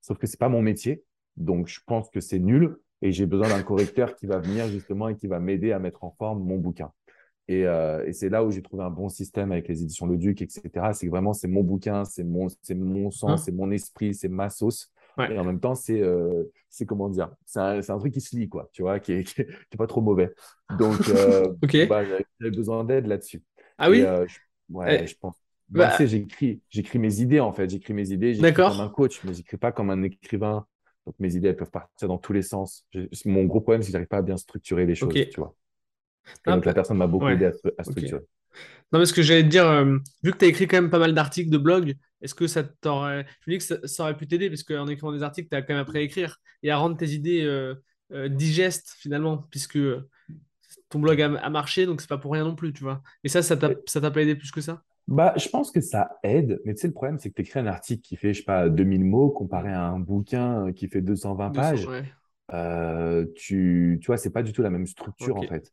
[0.00, 1.04] sauf que c'est pas mon métier.
[1.36, 5.08] Donc, je pense que c'est nul et j'ai besoin d'un correcteur qui va venir justement
[5.08, 6.90] et qui va m'aider à mettre en forme mon bouquin.
[7.50, 10.42] Euh, et, c'est là où j'ai trouvé un bon système avec les éditions Le Duc,
[10.42, 10.90] etc.
[10.92, 14.14] C'est que vraiment, c'est mon bouquin, c'est mon, c'est mon sang, hein c'est mon esprit,
[14.14, 14.92] c'est ma sauce.
[15.18, 18.36] Et en même temps, c'est, euh, c'est comment dire, c'est un, un, truc qui se
[18.36, 20.32] lit, quoi, tu vois, qui est, qui est, pas trop mauvais.
[20.78, 21.52] Donc, euh,
[21.88, 23.42] bah, j'avais besoin d'aide là-dessus.
[23.78, 24.04] Ah oui?
[24.68, 25.34] Ouais, je pense.
[25.68, 27.68] Bah, bah j'écris, j'écris mes idées, en fait.
[27.68, 30.66] J'écris mes idées, j'écris comme un coach, mais j'écris pas comme un écrivain.
[31.04, 32.86] Donc, mes idées, elles peuvent partir dans tous les sens.
[33.24, 35.56] Mon gros problème, c'est que j'arrive pas à bien structurer les choses, tu vois
[36.46, 38.22] donc la personne m'a beaucoup aidé à, structurer.
[38.92, 40.90] Non, mais ce que j'allais te dire, euh, vu que tu as écrit quand même
[40.90, 43.26] pas mal d'articles, de blogs, est-ce que ça t'aurait.
[43.40, 45.62] Je me dis que ça, aurait pu t'aider, parce qu'en écrivant des articles, tu as
[45.62, 47.74] quand même appris à écrire et à rendre tes idées euh,
[48.12, 49.78] euh, digestes finalement, puisque
[50.88, 53.02] ton blog a, marché, donc c'est pas pour rien non plus, tu vois.
[53.24, 54.82] Et ça, ça t'a pas aidé plus que ça?
[55.06, 57.60] Bah, je pense que ça aide, mais tu sais, le problème, c'est que tu écris
[57.60, 61.02] un article qui fait, je sais pas, 2000 mots comparé à un bouquin qui fait
[61.02, 61.88] 220 pages.
[63.34, 65.72] tu, tu vois, c'est pas du tout la même structure en fait.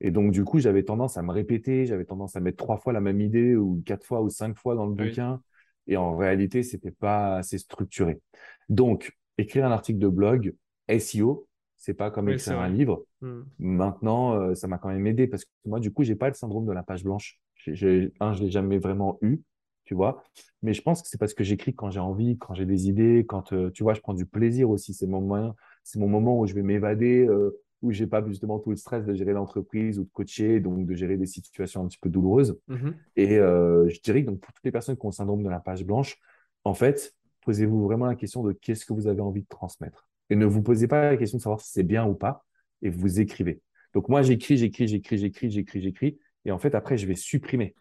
[0.00, 2.92] Et donc, du coup, j'avais tendance à me répéter, j'avais tendance à mettre trois fois
[2.92, 5.40] la même idée ou quatre fois ou cinq fois dans le bouquin.
[5.86, 8.20] Et en réalité, c'était pas assez structuré.
[8.68, 10.54] Donc, écrire un article de blog,
[10.88, 13.04] SEO, c'est pas comme écrire un livre.
[13.20, 13.42] Hmm.
[13.58, 16.34] Maintenant, euh, ça m'a quand même aidé parce que moi, du coup, j'ai pas le
[16.34, 17.38] syndrome de la page blanche.
[17.54, 19.40] J'ai, un, je l'ai jamais vraiment eu,
[19.84, 20.22] tu vois.
[20.62, 23.24] Mais je pense que c'est parce que j'écris quand j'ai envie, quand j'ai des idées,
[23.26, 24.94] quand, euh, tu vois, je prends du plaisir aussi.
[24.94, 27.26] C'est mon moyen, c'est mon moment où je vais m'évader.
[27.26, 30.86] Euh, où j'ai pas justement tout le stress de gérer l'entreprise ou de coacher, donc
[30.86, 32.58] de gérer des situations un petit peu douloureuses.
[32.68, 32.94] Mm-hmm.
[33.16, 35.48] Et euh, je dirais que donc, pour toutes les personnes qui ont le syndrome de
[35.48, 36.18] la page blanche,
[36.64, 40.08] en fait, posez-vous vraiment la question de qu'est-ce que vous avez envie de transmettre.
[40.30, 42.44] Et ne vous posez pas la question de savoir si c'est bien ou pas,
[42.82, 43.60] et vous écrivez.
[43.94, 47.74] Donc moi, j'écris, j'écris, j'écris, j'écris, j'écris, j'écris, et en fait, après, je vais supprimer.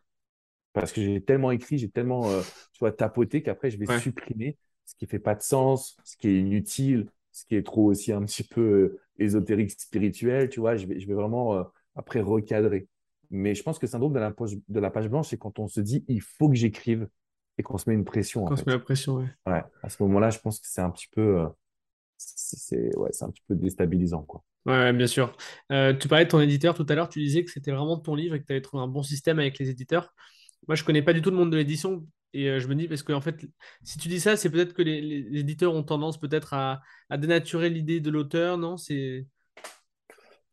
[0.74, 2.42] Parce que j'ai tellement écrit, j'ai tellement euh,
[2.74, 6.28] tu vois, tapoté qu'après, je vais supprimer ce qui fait pas de sens, ce qui
[6.28, 10.78] est inutile, ce qui est trop aussi un petit peu euh, ésotérique, spirituel, tu vois.
[10.78, 11.64] Je vais, je vais vraiment euh,
[11.96, 12.88] après recadrer.
[13.30, 15.60] Mais je pense que le syndrome de la page, de la page blanche, c'est quand
[15.60, 17.10] on se dit il faut que j'écrive
[17.58, 18.46] et qu'on se met une pression.
[18.46, 19.28] Quand on se met la pression, ouais.
[19.46, 21.48] Ouais, à ce moment-là, je pense que c'est un petit peu, euh,
[22.18, 24.44] c'est ouais, un petit peu déstabilisant, quoi.
[24.66, 25.36] Ouais, bien sûr.
[25.72, 28.16] Euh, tu parlais de ton éditeur tout à l'heure, tu disais que c'était vraiment ton
[28.16, 30.14] livre et que tu avais trouvé un bon système avec les éditeurs.
[30.68, 32.88] Moi, je connais pas du tout le monde de l'édition et euh, je me dis,
[32.88, 33.46] parce que en fait,
[33.84, 37.18] si tu dis ça, c'est peut-être que les, les éditeurs ont tendance peut-être à, à
[37.18, 38.78] dénaturer l'idée de l'auteur, non?
[38.78, 39.26] C'est...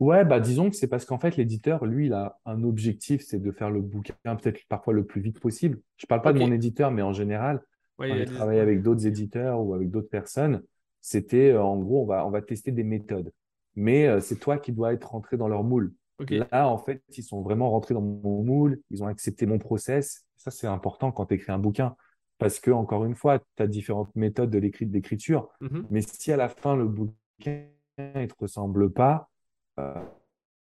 [0.01, 3.41] Ouais, bah disons que c'est parce qu'en fait, l'éditeur, lui, il a un objectif, c'est
[3.41, 5.81] de faire le bouquin peut-être parfois le plus vite possible.
[5.97, 7.63] Je parle pas de mon éditeur, mais en général,
[7.99, 8.33] Ouais, quand j'ai des...
[8.33, 10.63] travaillé avec d'autres éditeurs ou avec d'autres personnes,
[11.01, 13.31] c'était euh, en gros, on va, on va tester des méthodes.
[13.77, 15.93] Mais euh, c'est toi qui dois être rentré dans leur moule.
[16.31, 20.25] Là, en fait, ils sont vraiment rentrés dans mon moule, ils ont accepté mon process.
[20.43, 21.95] Ça, c'est important quand tu écris un bouquin.
[22.39, 25.49] Parce que, encore une fois, tu as différentes méthodes de l'écrit- d'écriture.
[25.61, 25.87] Mhm.
[25.91, 27.67] Mais si à la fin, le bouquin
[27.99, 29.31] ne te ressemble pas,
[29.79, 30.03] euh,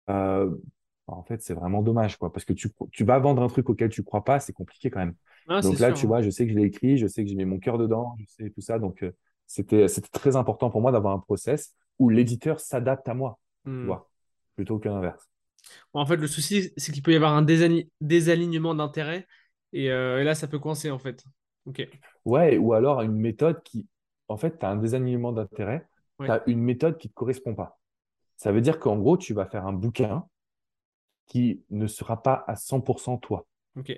[0.10, 0.56] euh,
[1.08, 2.32] en fait, c'est vraiment dommage, quoi.
[2.32, 5.00] Parce que tu, tu vas vendre un truc auquel tu crois pas, c'est compliqué quand
[5.00, 5.16] même.
[5.48, 5.98] Ah, Donc là, sûr.
[5.98, 6.10] tu hein.
[6.10, 8.16] vois, je sais que je l'ai écrit, je sais que j'ai mis mon cœur dedans,
[8.20, 8.78] je sais tout ça.
[8.78, 9.12] Donc, euh,
[9.48, 13.88] c'était, très important pour moi d'avoir un process où l'éditeur s'adapte à moi, tu Hmm.
[13.88, 14.10] vois,
[14.56, 15.28] plutôt que l'inverse.
[15.94, 17.46] En fait, le souci, c'est qu'il peut y avoir un
[18.02, 19.28] désalignement d'intérêts
[19.74, 21.24] et, euh, et là, ça peut coincer en fait.
[21.66, 21.88] Ok.
[22.26, 23.88] Ouais, ou alors une méthode qui,
[24.28, 25.88] en fait, tu as un désalignement d'intérêt,
[26.24, 27.80] tu as une méthode qui ne te correspond pas.
[28.38, 30.26] Ça veut dire qu'en gros, tu vas faire un bouquin
[31.28, 33.46] qui ne sera pas à 100% toi.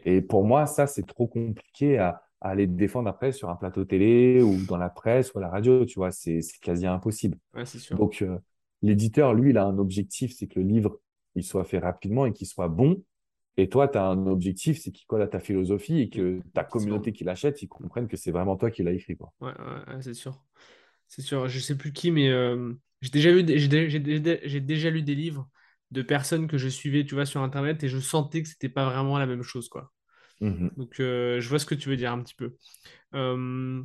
[0.06, 3.86] Et pour moi, ça, c'est trop compliqué à, à aller défendre après sur un plateau
[3.86, 7.38] télé ou dans la presse ou à la radio, tu vois, c'est quasi impossible.
[7.54, 7.98] Ouais, c'est sûr.
[7.98, 8.38] Donc, euh,
[8.82, 11.00] l'éditeur, lui, il a un objectif, c'est que le livre,
[11.36, 13.02] il soit fait rapidement et qu'il soit bon.
[13.58, 16.64] Et toi, tu as un objectif, c'est qu'il colle à ta philosophie et que ta
[16.64, 19.34] communauté qui l'achète, ils comprennent que c'est vraiment toi qui l'as écrit, quoi.
[19.42, 20.42] Ouais, ouais, ouais, c'est sûr.
[21.08, 21.48] C'est sûr.
[21.50, 23.70] Je sais plus qui, mais euh, j'ai déjà lu des- j'ai
[24.50, 25.50] j'ai déjà lu des livres
[25.92, 28.86] de personnes que je suivais, tu vois, sur Internet et je sentais que c'était pas
[28.86, 29.94] vraiment la même chose, quoi.
[30.42, 30.78] Mhm.
[30.78, 32.58] Donc, euh, je vois ce que tu veux dire un petit peu.
[33.16, 33.84] Euh,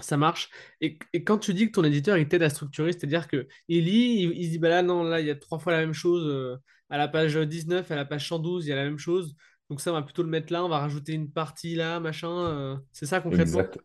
[0.00, 0.50] ça marche.
[0.80, 3.84] Et, et quand tu dis que ton éditeur, il t'aide à structurer, c'est-à-dire que il
[3.84, 5.80] lit, il, il se dit, bah là, non, là, il y a trois fois la
[5.80, 6.26] même chose.
[6.26, 6.56] euh,
[6.88, 9.34] à la page 19, à la page 112, il y a la même chose.
[9.70, 12.28] Donc ça, on va plutôt le mettre là, on va rajouter une partie là, machin.
[12.30, 13.62] euh, c'est ça concrètement?
[13.62, 13.78] Exact.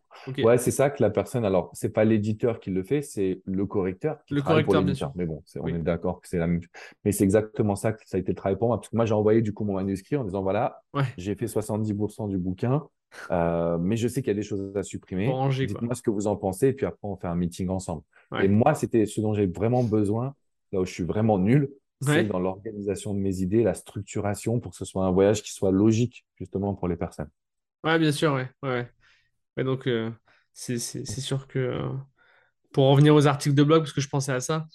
[0.44, 3.66] Ouais, c'est ça que la personne, alors, c'est pas l'éditeur qui le fait, c'est le
[3.66, 5.12] correcteur qui Le correcteur, bien sûr.
[5.16, 5.74] Mais bon, on Oui.
[5.74, 6.62] est d'accord que c'est la même.
[7.06, 8.78] Mais c'est exactement ça que ça a été le travail pour moi.
[8.80, 11.48] Parce que moi, j'ai envoyé du coup mon manuscrit en disant, voilà, Ouais, j'ai fait
[11.48, 12.84] 70% du bouquin,
[13.32, 15.28] euh, mais je sais qu'il y a des choses à supprimer.
[15.30, 15.80] ranger, quoi.
[15.80, 18.04] Dites-moi ce que vous en pensez, et puis après, on fait un meeting ensemble.
[18.40, 20.36] Et moi, c'était ce dont j'ai vraiment besoin,
[20.72, 22.28] là où je suis vraiment nul, c'est Ouais.
[22.28, 25.72] dans l'organisation de mes idées, la structuration pour que ce soit un voyage qui soit
[25.72, 27.30] logique, justement, pour les personnes.
[27.84, 28.50] Ouais, bien sûr, ouais.
[29.58, 30.12] Ouais, donc, euh,
[30.54, 31.90] c'est c'est- c'est sûr que euh,
[32.74, 34.68] pour revenir aux articles de blog, parce que je pensais à ça,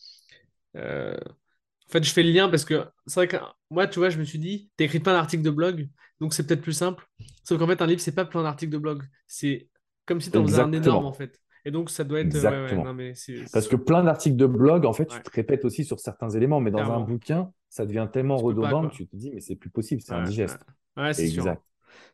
[1.89, 3.37] en fait, je fais le lien parce que c'est vrai que
[3.71, 5.89] moi, tu vois, je me suis dit, t'écris plein d'articles de blog,
[6.21, 7.07] donc c'est peut-être plus simple.
[7.45, 9.03] Sauf qu'en fait, un livre, c'est pas plein d'articles de blog.
[9.27, 9.69] C'est
[10.05, 11.41] comme si t'en faisais un énorme, en fait.
[11.65, 12.35] Et donc, ça doit être.
[12.35, 12.95] euh, ouais, ouais, non, Exactement.
[12.95, 15.85] mais c'est c'est Parce que plein d'articles de blog, en fait, tu te répètes aussi
[15.85, 19.07] sur certains éléments, mais dans un bouquin, ça devient tellement Tu pas, redondant que tu
[19.07, 20.61] te dis, mais c'est plus possible, c'est indigeste.
[20.97, 21.57] Ouais, c'est sûr.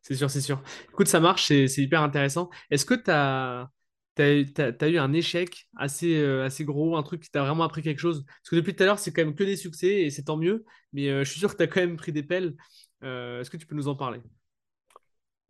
[0.02, 0.62] C'est sûr, c'est sûr.
[0.90, 2.50] Écoute, ça marche, c'est c'est hyper intéressant.
[2.70, 3.70] Est-ce que tu as,
[4.18, 8.24] eu un échec assez, euh, assez gros, un truc qui t'a vraiment appris quelque chose?
[8.26, 10.36] Parce que depuis tout à l'heure, c'est quand même que des succès et c'est tant
[10.36, 12.54] mieux, mais euh, je suis sûr que tu as quand même pris des pelles.
[13.02, 14.20] Euh, est-ce que tu peux nous en parler?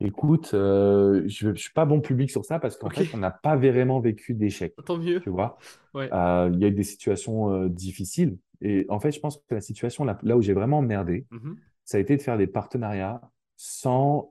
[0.01, 3.55] Écoute, je ne suis pas bon public sur ça parce qu'en fait, on n'a pas
[3.57, 5.21] vraiment vécu d'échec, tant mieux.
[5.21, 5.59] tu vois.
[5.95, 6.07] Ouais.
[6.07, 8.37] Il y a eu des situations difficiles.
[8.61, 11.57] Et en fait, je pense que la situation là, là où j'ai vraiment merdé, Mhm.
[11.85, 13.21] ça a été de faire des partenariats
[13.57, 14.29] sans,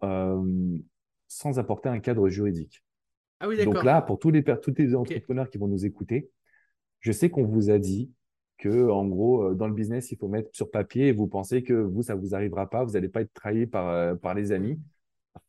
[1.28, 2.84] sans apporter un cadre juridique.
[3.42, 6.30] Ah oui, Donc là, pour tous les, tous entrepreneurs qui vont nous écouter,
[7.00, 8.12] je sais qu'on vous a dit
[8.60, 11.64] que, en gros, euh, dans le business, il faut mettre sur papier et vous pensez
[11.64, 14.52] que vous, ça vous arrivera pas, vous n'allez pas être trahi par, euh, par les
[14.52, 14.80] amis.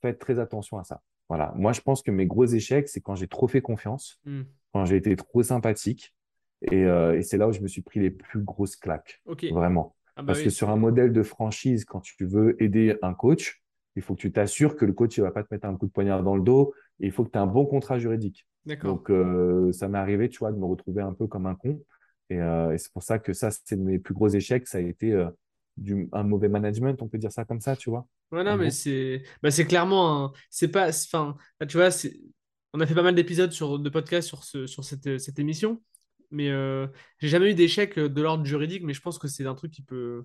[0.01, 1.03] Faites très attention à ça.
[1.29, 1.53] Voilà.
[1.57, 4.43] Moi, je pense que mes gros échecs, c'est quand j'ai trop fait confiance, Hmm.
[4.73, 6.15] quand j'ai été trop sympathique.
[6.63, 9.21] Et, euh, et c'est là où je me suis pris les plus grosses claques.
[9.27, 9.45] Ok.
[9.51, 9.97] Vraiment.
[10.15, 13.15] Ah bah Parce oui, que sur un modèle de franchise, quand tu veux aider un
[13.15, 13.62] coach,
[13.97, 15.87] il faut que tu t'assures que le coach ne va pas te mettre un coup
[15.87, 18.47] de poignard dans le dos et il faut que tu aies un bon contrat juridique.
[18.83, 21.83] Donc, euh, ça m'est arrivé, tu vois, de me retrouver un peu comme un con.
[22.31, 24.69] Et, euh, et c'est pour ça que ça, c'est de mes plus gros échecs.
[24.69, 25.29] Ça a été euh,
[25.77, 29.23] du, un mauvais management, on peut dire ça comme ça, tu vois, non, mais c'est
[29.43, 30.33] bah, c'est clairement un...
[30.49, 30.89] C'est pas...
[30.89, 31.89] Enfin, là, tu vois,
[32.73, 33.79] on a fait pas mal d'épisodes sur...
[33.79, 34.67] de podcasts sur, ce...
[34.67, 35.19] sur cette...
[35.19, 35.83] cette émission,
[36.31, 36.49] mais
[37.19, 39.83] j'ai jamais eu d'échec de l'ordre juridique, mais je pense que c'est un truc qui
[39.83, 40.25] peut...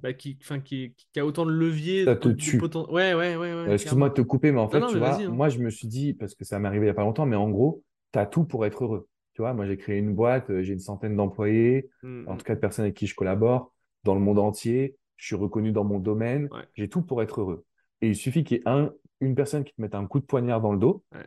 [0.00, 0.38] bah, qui...
[0.64, 0.94] Qui...
[0.94, 2.60] qui a autant de leviers, de, Ça te de tue.
[2.60, 5.20] Ouais, ouais, ouais, Euh, ouais, excuse-moi de te couper, mais en fait, non, tu vois,
[5.20, 5.28] hein.
[5.28, 7.26] moi, je me suis dit, parce que ça m'est arrivé il n'y a pas longtemps,
[7.26, 7.82] mais en gros,
[8.12, 9.08] tu as tout pour être heureux.
[9.34, 12.38] Tu vois, moi, j'ai créé une boîte, euh, j'ai une centaine d'employés, Mm, en mm.
[12.38, 13.72] tout cas de personnes avec qui je collabore,
[14.04, 14.96] dans le monde entier.
[15.16, 16.48] Je suis reconnu dans mon domaine.
[16.52, 17.64] Ouais, J'ai tout pour être heureux.
[18.00, 20.24] Et il suffit qu'il y ait un, une personne qui te mette un coup de
[20.24, 21.24] poignard dans le dos ouais,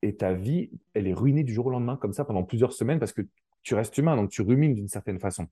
[0.00, 2.98] et ta vie, elle est ruinée du jour au lendemain, comme ça, pendant plusieurs semaines,
[2.98, 3.22] parce que
[3.64, 5.48] tu restes humain, donc tu rumines d'une certaine façon.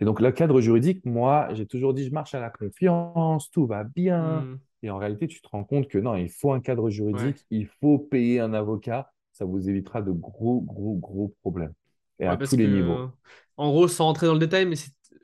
[0.00, 3.66] Et donc, le cadre juridique, moi, j'ai toujours dit, je marche à la confiance, tout
[3.66, 4.46] va bien.
[4.46, 7.34] Mm, Et en réalité, tu te rends compte que non, il faut un cadre ouais.
[7.34, 11.74] juridique, il faut payer un avocat, ça vous évitera de gros, gros, gros problèmes.
[12.18, 13.06] Et Ouais, à tous les niveaux.
[13.56, 14.76] en gros, sans rentrer dans le détail, mais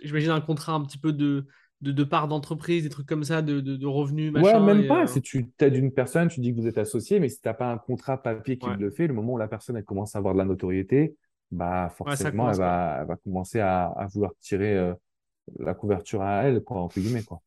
[0.03, 1.47] j'imagine un contrat un petit peu de,
[1.80, 4.61] de, de part d'entreprise, des trucs comme ça, de, de, de revenus, Ouais, machin.
[4.61, 5.07] même Et, pas.
[5.07, 7.49] euh, Si tu t'aides une personne, tu dis que vous êtes associé, mais si tu
[7.49, 9.84] n'as pas un contrat papier qui ouais, le fait, le moment où la personne elle
[9.84, 11.16] commence à avoir de la notoriété,
[11.51, 14.95] bah ouais, forcément, elle va, elle va commencer à, à vouloir tirer euh,
[15.59, 17.43] la couverture à elle, quoi, entre guillemets, quoi.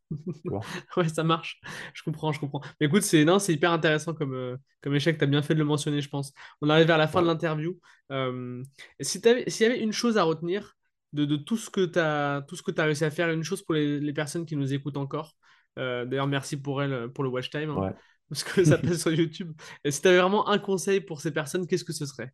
[0.46, 0.68] Tu vois?
[0.98, 1.60] Ouais, ça marche.
[1.94, 2.62] Je comprends, je comprends.
[2.80, 5.18] Mais écoute, c'est non, c'est hyper intéressant comme, euh, comme échec.
[5.18, 6.34] Tu as bien fait de le mentionner, je pense.
[6.62, 7.80] On arrive vers la fin de l'interview.
[8.12, 8.64] Euh,
[9.00, 10.76] s'il y avait une chose à retenir
[11.14, 13.44] de, de tout ce que tu as, tout ce que tu réussi à faire, une
[13.44, 15.36] chose pour les, les personnes qui nous écoutent encore.
[15.80, 17.94] euh, d'ailleurs, merci pour elles, pour le watch time, hein, Ouais.
[18.30, 19.54] parce que ça passe sur YouTube.
[19.84, 22.32] Et si tu avais vraiment un conseil pour ces personnes, qu'est-ce que ce serait?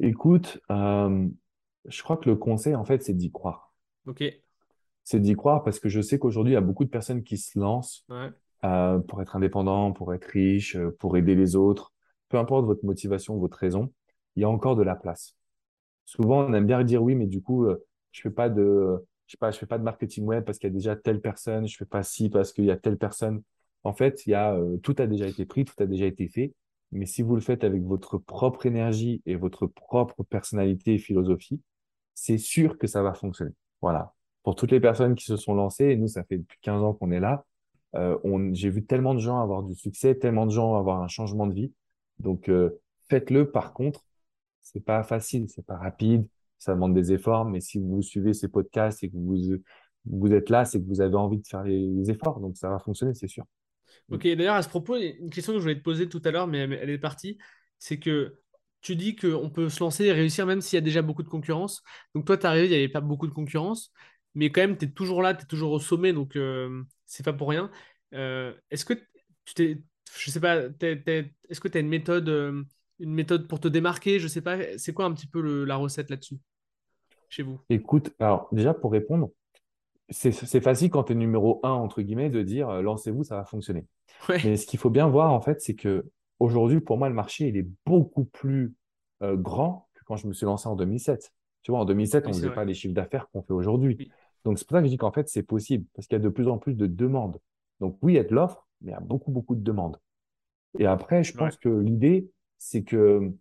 [0.00, 1.26] Écoute, euh,
[1.86, 3.72] je crois que le conseil, en fait, c'est d'y croire.
[4.06, 4.22] Ok.
[5.04, 7.36] C'est d'y croire parce que je sais qu'aujourd'hui, il y a beaucoup de personnes qui
[7.38, 8.30] se lancent Ouais.
[8.64, 11.92] euh, pour être indépendant, pour être riche, euh, pour aider les autres.
[12.28, 13.92] Peu importe votre motivation, votre raison,
[14.36, 15.36] il y a encore de la place.
[16.04, 19.32] Souvent, on aime bien dire oui, mais du coup, euh, je fais pas de, je
[19.32, 21.66] sais pas, je fais pas de marketing web parce qu'il y a déjà telle personne,
[21.68, 23.42] je fais pas ci parce qu'il y a telle personne.
[23.84, 26.52] En fait, il y a, tout a déjà été pris, tout a déjà été fait.
[26.92, 31.60] Mais si vous le faites avec votre propre énergie et votre propre personnalité et philosophie,
[32.14, 33.52] c'est sûr que ça va fonctionner.
[33.82, 34.14] Voilà.
[34.42, 36.94] Pour toutes les personnes qui se sont lancées, et nous, ça fait depuis 15 ans
[36.94, 37.44] qu'on est là,
[37.94, 38.18] euh,
[38.52, 41.54] j'ai vu tellement de gens avoir du succès, tellement de gens avoir un changement de
[41.54, 41.72] vie.
[42.18, 43.50] Donc, euh, faites-le.
[43.50, 44.04] Par contre,
[44.62, 46.26] c'est pas facile, c'est pas rapide,
[46.58, 49.58] ça demande des efforts, mais si vous suivez ces podcasts et que vous,
[50.06, 52.78] vous êtes là, c'est que vous avez envie de faire les efforts, donc ça va
[52.78, 53.44] fonctionner, c'est sûr.
[54.08, 54.14] Mm.
[54.14, 56.46] Ok, d'ailleurs, à ce propos, une question que je voulais te poser tout à l'heure,
[56.46, 57.38] mais elle est partie,
[57.78, 58.38] c'est que
[58.80, 61.28] tu dis qu'on peut se lancer et réussir même s'il y a déjà beaucoup de
[61.28, 61.82] concurrence.
[62.14, 63.92] Donc toi, arrivé, il n'y avait pas beaucoup de concurrence,
[64.34, 67.24] mais quand même, tu es toujours là, tu es toujours au sommet, donc euh, c'est
[67.24, 67.70] pas pour rien.
[68.14, 68.94] Euh, est-ce que
[69.44, 69.82] tu t'es,
[70.16, 72.62] je sais pas, t'es- t'es- est-ce que tu as une méthode, euh,
[73.00, 74.18] une méthode pour te démarquer?
[74.20, 76.38] Je sais pas, c'est quoi un petit peu le- la recette là-dessus,
[77.28, 77.60] chez vous?
[77.70, 79.30] Écoute, alors déjà pour répondre,
[80.10, 83.36] c'est c'est facile quand tu es numéro un, entre guillemets, de dire euh, lancez-vous, ça
[83.36, 83.86] va fonctionner.
[84.28, 86.06] Ouais, Mais ce qu'il faut bien voir, en fait, c'est que
[86.38, 88.74] aujourd'hui, pour moi, le marché, il est beaucoup plus
[89.22, 91.32] euh, grand que quand je me suis lancé en 2007.
[91.62, 92.54] Tu vois, en 2007, on ne faisait vrai.
[92.54, 93.98] pas les chiffres d'affaires qu'on fait aujourd'hui.
[93.98, 96.20] Oui, Donc, c'est pour ça que je dis qu'en fait, c'est possible, parce qu'il y
[96.20, 97.38] a de plus en plus de demandes.
[97.80, 99.98] Donc, oui, il y a de l'offre, mais il y a beaucoup, beaucoup de demandes.
[100.78, 103.32] Et après, je ouais, pense que l'idée, c'est que,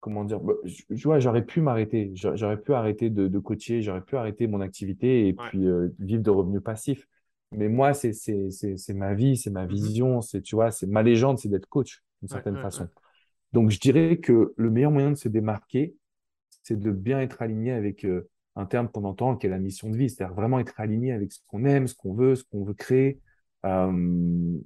[0.00, 3.82] comment dire, bah, je- vois, j'aurais pu m'arrêter, J'a- j'aurais pu arrêter de, de coacher,
[3.82, 5.50] j'aurais pu arrêter mon activité et ouais.
[5.50, 7.06] puis euh, vivre de revenus passifs.
[7.52, 9.94] Mais moi, c'est c'est- c'est- c'est ma vie, c'est ma Mhm.
[9.94, 12.66] vision, c'est, tu vois, c'est ma légende, c'est d'être coach d'une Ouais, certaine ouais.
[12.68, 12.90] façon.
[13.52, 15.94] Donc, je dirais que le meilleur moyen de se démarquer,
[16.62, 19.90] c'est de bien être aligné avec euh, un terme qu'on entend qui est la mission
[19.90, 22.64] de vie, c'est-à-dire vraiment être aligné avec ce qu'on aime, ce qu'on veut, ce qu'on
[22.64, 23.20] veut créer.
[23.66, 24.58] Euh,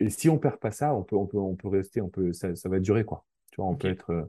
[0.00, 2.32] et si on perd pas ça, on peut, on peut, on peut rester, on peut,
[2.34, 3.24] ça, ça va durer, quoi.
[3.52, 4.24] Tu vois, on peut être, euh,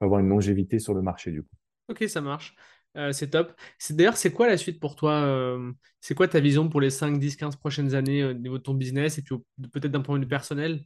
[0.00, 1.56] avoir une longévité sur le marché, du coup.
[1.88, 2.54] Ok, ça marche.
[2.96, 3.52] Euh, c'est top.
[3.78, 5.12] C'est, d'ailleurs, c'est quoi la suite pour toi?
[5.22, 8.58] euh, c'est quoi ta vision pour les 5, 10, 15 prochaines années euh, au niveau
[8.58, 9.34] de ton business et puis
[9.72, 10.84] peut-être d'un point de vue personnel?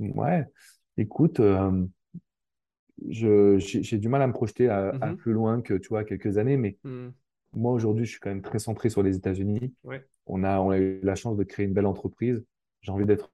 [0.00, 0.44] Ouais,
[0.96, 1.40] écoute,
[3.08, 5.14] je, j'ai j'ai du mal à me projeter à, à Mhm.
[5.14, 7.14] plus loin que, tu vois, quelques années, mais Mhm.
[7.54, 9.74] moi, aujourd'hui, je suis quand même très centré sur les États-Unis.
[9.82, 12.44] Ouais, On a, on a eu la chance de créer une belle entreprise.
[12.82, 13.32] J'ai envie d'être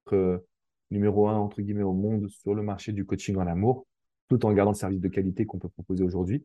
[0.95, 3.87] numéro un, entre guillemets, au monde sur le marché du coaching en amour,
[4.29, 6.45] tout en gardant le service de qualité qu'on peut proposer aujourd'hui.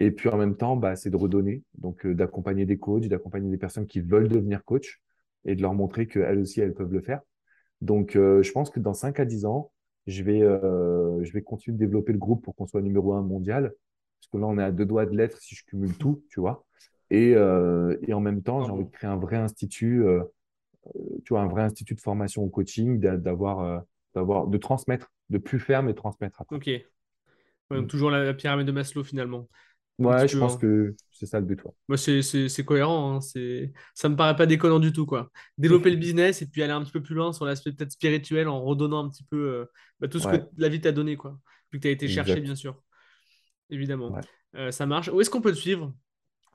[0.00, 3.50] Et puis en même temps, bah, c'est de redonner, donc euh, d'accompagner des coachs, d'accompagner
[3.50, 5.00] des personnes qui veulent devenir coach
[5.44, 7.20] et de leur montrer qu'elles aussi, elles peuvent le faire.
[7.80, 9.72] Donc, euh, je pense que dans 5 à 10 ans,
[10.06, 13.22] je vais, euh, je vais continuer de développer le groupe pour qu'on soit numéro un
[13.22, 13.72] mondial.
[14.20, 16.40] Parce que là, on est à deux doigts de l'être si je cumule tout, tu
[16.40, 16.64] vois.
[17.10, 20.04] Et, et en même temps, j'ai envie de créer un vrai institut,
[21.24, 23.78] tu vois, un vrai institut de formation au coaching, d'a- d'avoir, euh,
[24.14, 26.56] d'avoir, de transmettre, de plus faire, mais transmettre après.
[26.56, 26.66] Ok.
[26.66, 29.48] Ouais, donc toujours la, la pyramide de Maslow finalement.
[29.98, 30.58] Ouais, je pense hein.
[30.58, 31.60] que c'est ça le but.
[31.88, 33.16] Moi, c'est cohérent.
[33.16, 33.20] hein.
[33.20, 35.30] C'est, ça me paraît pas déconnant du tout, quoi.
[35.58, 38.46] Développer le business et puis aller un petit peu plus loin sur l'aspect peut-être spirituel
[38.46, 39.64] en redonnant un petit peu euh,
[39.98, 41.38] bah, tout ce que la vie t'a donné, quoi.
[41.72, 42.80] Vu que tu as été chercher, bien sûr.
[43.70, 44.16] Évidemment.
[44.54, 45.08] Euh, ça marche.
[45.08, 45.92] Où est-ce qu'on peut te suivre?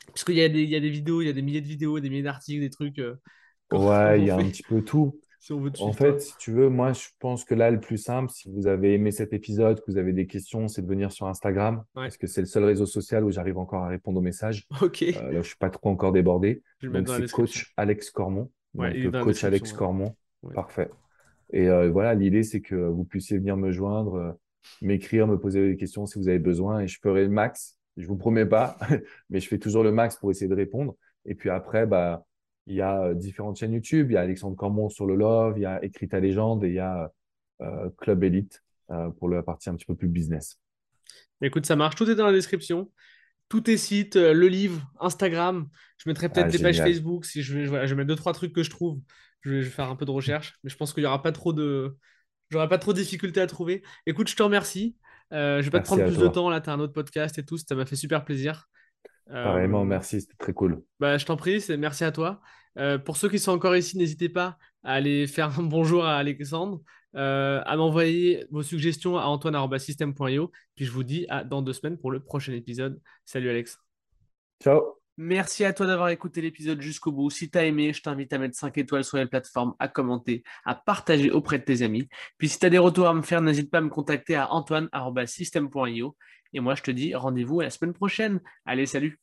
[0.08, 1.62] Parce qu'il y a des, il y a des vidéos, il y a des milliers
[1.62, 2.98] de vidéos, des milliers d'articles, des trucs.
[3.00, 3.16] euh,
[3.72, 5.20] Ouais, il y a un petit peu tout.
[5.40, 7.70] si on veut te En fait, toi si tu veux, moi, je pense que là,
[7.72, 10.82] le plus simple, si vous avez aimé cet épisode, que vous avez des questions, c'est
[10.82, 12.04] de venir sur Instagram, Ouais.
[12.04, 14.66] parce que c'est le seul réseau social où j'arrive encore à répondre aux messages.
[14.82, 16.64] Ok, je Euh, là, je suis pas trop encore débordé.
[16.82, 18.52] vais mettre Donc, c'est coach Alex Cormon.
[18.74, 19.74] Ouais, Donc, coach Alex.
[19.74, 20.16] Cormon.
[20.44, 20.54] Ouais.
[20.54, 20.90] Parfait.
[21.52, 24.32] Et euh, voilà, l'idée, c'est que vous puissiez venir me joindre, euh,
[24.82, 27.78] m'écrire, me poser des questions si vous avez besoin, et je ferai le max.
[27.98, 28.78] Je vous promets pas,
[29.30, 30.96] mais je fais toujours le max pour essayer de répondre.
[31.26, 32.26] Et puis après, bah,
[32.68, 34.12] il y a euh, différentes chaînes YouTube.
[34.12, 36.70] Il y a Alexandre Cormon sur le Love, il y a Écrit ta légende et
[36.70, 37.12] il y a
[37.62, 40.60] euh, Club Elite euh, pour la partie un petit peu plus business.
[41.42, 42.92] Écoute, ça marche, tout est dans la description.
[43.50, 45.68] Tous tes sites, le livre, Instagram.
[45.98, 46.78] Je mettrai peut-être Ah, des pages.
[46.78, 49.00] Facebook si je vais, voilà, je vais mettre deux, trois trucs que je trouve.
[49.42, 51.22] Je vais, je vais faire un peu de recherche, mais je pense qu'il n'y aura
[51.22, 51.98] pas trop de,
[52.50, 53.84] j'aurai pas trop de difficultés à trouver.
[54.06, 54.96] Écoute, je te remercie.
[55.34, 56.50] Euh, je vais pas te prendre plus de temps.
[56.50, 57.58] Là, tu as un autre podcast et tout.
[57.58, 58.70] Ça m'a fait super plaisir.
[59.32, 60.82] Euh, merci, c'était très cool.
[61.00, 62.42] bah, je t'en prie, c'est merci à toi.
[62.78, 66.18] Euh, pour ceux qui sont encore ici, n'hésitez pas à aller faire un bonjour à
[66.18, 66.82] Alexandre,
[67.16, 70.52] euh, à m'envoyer vos suggestions à antoine.system.io.
[70.76, 73.00] Puis je vous dis à dans deux semaines pour le prochain épisode.
[73.26, 73.80] Salut Alex.
[74.62, 74.82] Ciao!
[75.16, 77.30] Merci à toi d'avoir écouté l'épisode jusqu'au bout.
[77.30, 80.44] Si tu as aimé, je t'invite à mettre 5 étoiles sur les plateformes, à commenter,
[80.66, 82.08] à partager auprès de tes amis.
[82.40, 84.52] Puis si tu as des retours à me faire, n'hésite pas à me contacter à
[84.52, 86.16] antoine.system.io.
[86.54, 88.40] Et moi, je te dis rendez-vous à la semaine prochaine.
[88.66, 89.20] Allez, salut